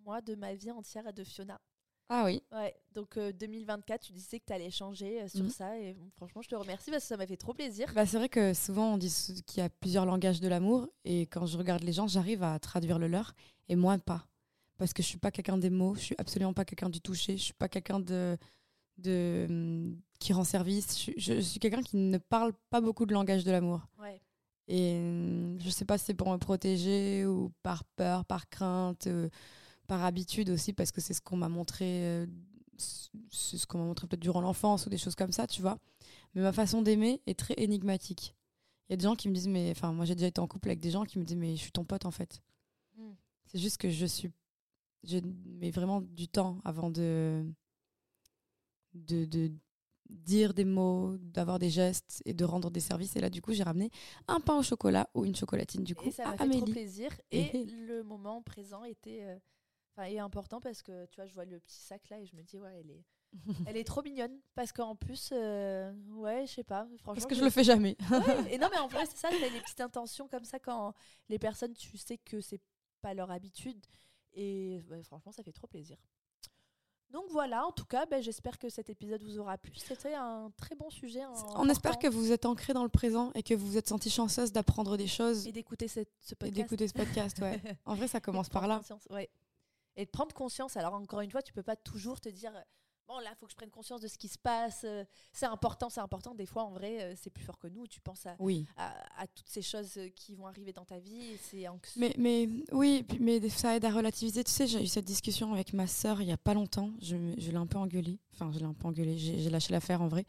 [0.05, 1.59] moi, de ma vie entière de Fiona.
[2.13, 2.43] Ah oui.
[2.51, 5.49] Ouais, donc 2024, euh, tu disais que tu allais changer euh, sur mhm.
[5.49, 7.89] ça et franchement, je te remercie parce que ça m'a fait trop plaisir.
[7.95, 9.09] Bah, c'est vrai que souvent on dit
[9.47, 12.59] qu'il y a plusieurs langages de l'amour et quand je regarde les gens, j'arrive à
[12.59, 13.33] traduire le leur
[13.69, 14.27] et moi pas.
[14.77, 17.37] Parce que je suis pas quelqu'un des mots, je suis absolument pas quelqu'un du toucher,
[17.37, 18.37] je suis pas quelqu'un de,
[18.97, 23.43] de qui rend service, je, je suis quelqu'un qui ne parle pas beaucoup de langage
[23.43, 23.81] de l'amour.
[23.99, 24.21] Ouais.
[24.67, 29.07] Et euh, je sais pas si c'est pour me protéger ou par peur, par crainte,
[29.07, 29.29] euh,
[29.87, 32.25] par habitude aussi, parce que c'est ce qu'on m'a montré, euh,
[32.77, 35.79] c'est ce qu'on m'a montré peut-être durant l'enfance ou des choses comme ça, tu vois.
[36.35, 38.35] Mais ma façon d'aimer est très énigmatique.
[38.87, 40.47] Il y a des gens qui me disent, mais enfin, moi j'ai déjà été en
[40.47, 42.41] couple avec des gens qui me disent, mais je suis ton pote en fait.
[42.95, 43.13] Hmm.
[43.47, 44.29] C'est juste que je suis.
[45.03, 47.43] Je mets vraiment du temps avant de.
[48.93, 49.51] de, de
[50.11, 53.15] dire des mots, d'avoir des gestes et de rendre des services.
[53.15, 53.89] Et là, du coup, j'ai ramené
[54.27, 57.09] un pain au chocolat ou une chocolatine, du coup, et ça m'a fait trop plaisir.
[57.31, 59.37] Et, le moment présent était euh,
[59.95, 62.43] enfin important parce que, tu vois, je vois le petit sac là et je me
[62.43, 63.05] dis, ouais, elle est...
[63.65, 66.85] elle est trop mignonne parce qu'en plus, euh, ouais, je sais pas.
[66.97, 67.95] Franchement, parce que je, le fais jamais.
[68.51, 70.93] et non, mais en vrai, c'est ça, c'est les petites intentions comme ça quand
[71.29, 72.59] les personnes, tu sais que c'est
[73.01, 73.85] pas leur habitude.
[74.33, 75.97] Et franchement, ça fait trop plaisir.
[77.11, 79.73] Donc voilà, en tout cas, ben, j'espère que cet épisode vous aura plu.
[79.75, 81.21] C'était un très bon sujet.
[81.55, 84.09] On espère que vous êtes ancré dans le présent et que vous vous êtes senti
[84.09, 85.45] chanceuse d'apprendre des choses.
[85.47, 86.45] Et d'écouter ce, podcast.
[86.45, 87.61] Et d'écouter ce podcast, ouais.
[87.85, 88.81] en vrai, ça commence par là.
[89.09, 89.29] Ouais.
[89.97, 90.77] Et de prendre conscience.
[90.77, 92.53] Alors encore une fois, tu peux pas toujours te dire
[93.11, 94.81] bon là, il faut que je prenne conscience de ce qui se passe.
[94.85, 96.33] Euh, c'est important, c'est important.
[96.33, 97.87] Des fois, en vrai, euh, c'est plus fort que nous.
[97.87, 98.65] Tu penses à, oui.
[98.77, 101.37] à, toutes ces choses euh, qui vont arriver dans ta vie.
[101.41, 101.65] C'est
[101.97, 104.43] mais, mais oui, mais ça aide à relativiser.
[104.43, 106.91] Tu sais, j'ai eu cette discussion avec ma sœur il y a pas longtemps.
[107.01, 108.19] Je, je l'ai un peu engueulée.
[108.33, 109.17] Enfin, je l'ai un peu engueulée.
[109.17, 110.25] J'ai lâché l'affaire en vrai.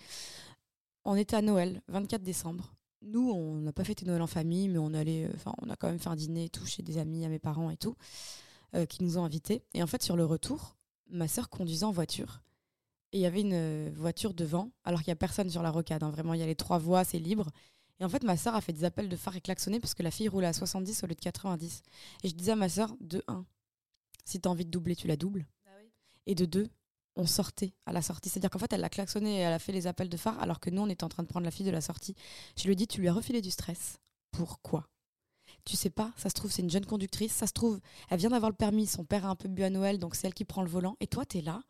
[1.05, 2.75] On était à Noël, 24 décembre.
[3.05, 5.89] Nous, on n'a pas fêté Noël en famille, mais on allait, enfin, on a quand
[5.89, 7.97] même fait un dîner et tout chez des amis, à mes parents et tout,
[8.89, 9.65] qui nous ont invités.
[9.75, 10.77] Et en fait, sur le retour,
[11.11, 12.41] ma sœur conduisait en voiture
[13.13, 15.71] et il y avait une euh, voiture devant, alors qu'il n'y a personne sur la
[15.71, 16.03] rocade.
[16.03, 16.11] Hein.
[16.11, 17.51] Vraiment, il y a les trois voies, c'est libre.
[18.01, 20.03] Et en fait, ma sœur a fait des appels de phare et klaxonné parce que
[20.03, 21.83] la fille roulait à 70 au lieu de 90.
[22.25, 23.45] Et je disais à ma sœur, de 1,
[24.25, 25.47] si tu as envie de doubler, tu la doubles.
[25.67, 25.71] Ah
[26.27, 26.69] et de 2,
[27.17, 28.31] on sortait à la sortie.
[28.31, 30.59] C'est-à-dire qu'en fait, elle a klaxonné et elle a fait les appels de phare alors
[30.59, 32.15] que nous, on était en train de prendre la fille de la sortie.
[32.57, 33.99] Je lui ai dit, tu lui as refilé du stress.
[34.31, 34.89] Pourquoi?
[35.65, 37.79] Tu sais pas, ça se trouve, c'est une jeune conductrice, ça se trouve,
[38.11, 40.27] elle vient d'avoir le permis, son père a un peu bu à Noël, donc c'est
[40.27, 41.63] elle qui prend le volant, et toi, tu es là,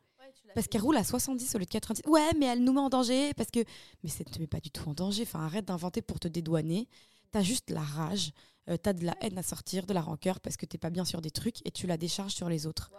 [0.54, 2.02] parce qu'elle roule à 70 au lieu de 90.
[2.06, 3.60] Ouais, mais elle nous met en danger parce que.
[4.02, 5.22] Mais ça ne te met pas du tout en danger.
[5.22, 6.88] Enfin, arrête d'inventer pour te dédouaner.
[7.30, 8.32] T'as juste la rage,
[8.66, 10.90] tu euh, t'as de la haine à sortir, de la rancœur parce que t'es pas
[10.90, 12.92] bien sur des trucs et tu la décharges sur les autres.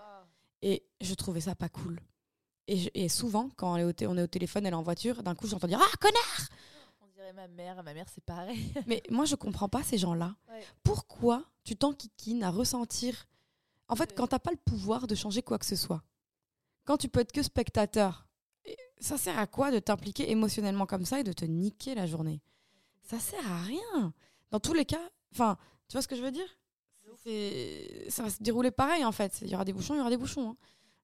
[0.62, 2.00] Et je trouvais ça pas cool.
[2.68, 5.36] Et, souvent, quand on est, au on est au téléphone, elle est en voiture, d'un
[5.36, 6.50] coup j'entends dire Ah, connard
[7.02, 8.74] On dirait ma mère, ma mère c'est pareil.
[8.88, 10.36] mais moi je comprends pas ces gens-là.
[10.82, 13.28] Pourquoi tu t'enquiquines à ressentir?
[13.90, 16.02] En fait, quand t'as pas le pouvoir de changer quoi que ce soit,
[16.86, 18.28] quand tu peux être que spectateur,
[19.00, 22.42] ça sert à quoi de t'impliquer émotionnellement comme ça et de te niquer la journée?
[23.02, 24.14] Ça sert à rien.
[24.52, 26.58] Dans tous les cas, enfin, tu vois ce que je veux dire?
[28.10, 29.40] Ça va se dérouler pareil en fait.
[29.42, 30.52] Il y aura des bouchons, il y aura des bouchons.
[30.52, 30.58] Hein.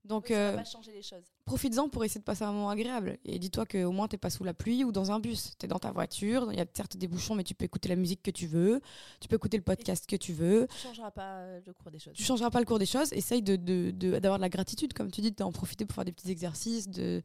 [0.06, 1.26] Donc, euh, changer les choses.
[1.50, 3.18] Profites-en pour essayer de passer un moment agréable.
[3.26, 5.54] Et dis-toi qu'au moins, tu n'es pas sous la pluie ou dans un bus.
[5.58, 6.54] Tu es dans ta voiture.
[6.54, 8.82] Il y a certes des bouchons, mais tu peux écouter la musique que tu veux.
[9.20, 10.68] Tu peux écouter le podcast que tu veux.
[10.70, 12.14] Tu ne changeras pas euh, le cours des choses.
[12.14, 13.12] Tu changeras pas le cours des choses.
[13.14, 16.12] Essaye d'avoir de, de, de, la gratitude, comme tu dis, d'en profiter pour faire des
[16.12, 16.88] petits exercices.
[16.88, 17.24] De...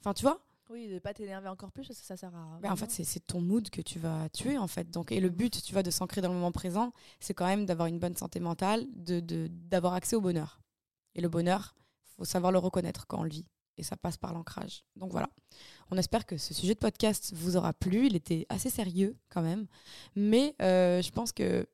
[0.00, 0.40] Enfin, tu vois?
[0.70, 2.58] Oui, de pas t'énerver encore plus parce que ça sert à.
[2.62, 4.90] Mais en fait, c'est ton mood que tu vas tuer en fait.
[4.90, 7.66] Donc, et le but, tu vois, de s'ancrer dans le moment présent, c'est quand même
[7.66, 9.20] d'avoir une bonne santé mentale, de
[9.68, 10.62] d'avoir accès au bonheur.
[11.14, 11.76] Et le bonheur,
[12.16, 13.44] faut savoir le reconnaître quand on le vit.
[13.78, 14.84] Et ça passe par l'ancrage.
[14.96, 15.28] Donc voilà.
[15.90, 18.06] On espère que ce sujet de podcast vous aura plu.
[18.06, 19.66] Il était assez sérieux quand même.
[20.14, 21.66] Mais euh, je pense que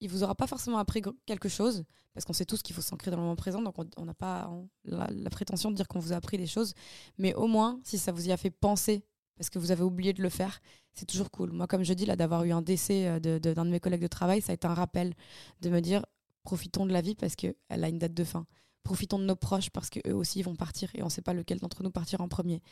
[0.00, 3.10] il vous aura pas forcément appris quelque chose, parce qu'on sait tous qu'il faut s'ancrer
[3.10, 4.50] dans le moment présent, donc on n'a pas
[4.84, 6.74] la, prétention de dire qu'on vous a appris des choses,
[7.16, 9.02] mais au moins, si ça vous y a fait penser,
[9.36, 10.60] parce que vous avez oublié de le faire,
[10.92, 11.52] c'est toujours cool.
[11.52, 14.02] Moi, comme je dis, là, d'avoir eu un décès euh, d'un de, de, mes collègues
[14.02, 15.14] de travail, ça a été un rappel
[15.60, 16.04] de me dire,
[16.44, 18.46] profitons de la vie parce qu'elle a une date de fin
[18.84, 21.58] profitons de nos proches parce qu'eux aussi vont partir et on ne sait pas lequel
[21.58, 22.62] d'entre nous partira en premier.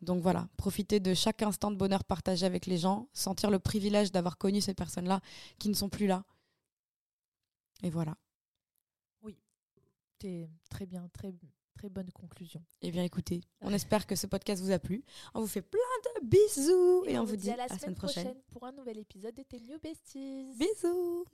[0.00, 4.10] Donc voilà, profitez de chaque instant de bonheur partagé avec les gens, sentir le privilège
[4.10, 5.20] d'avoir connu ces personnes-là
[5.58, 6.24] qui ne sont plus là.
[7.82, 8.16] Et voilà.
[9.22, 9.38] Oui,
[10.20, 11.32] c'est très bien, très,
[11.74, 12.64] très bonne conclusion.
[12.80, 15.04] Eh bien écoutez, on espère que ce podcast vous a plu.
[15.34, 15.80] On vous fait plein
[16.20, 18.34] de bisous et, on, vous dit à la, semaine, prochaine.
[18.50, 20.54] pour un nouvel épisode de Tes New Besties.
[20.56, 21.24] Bisous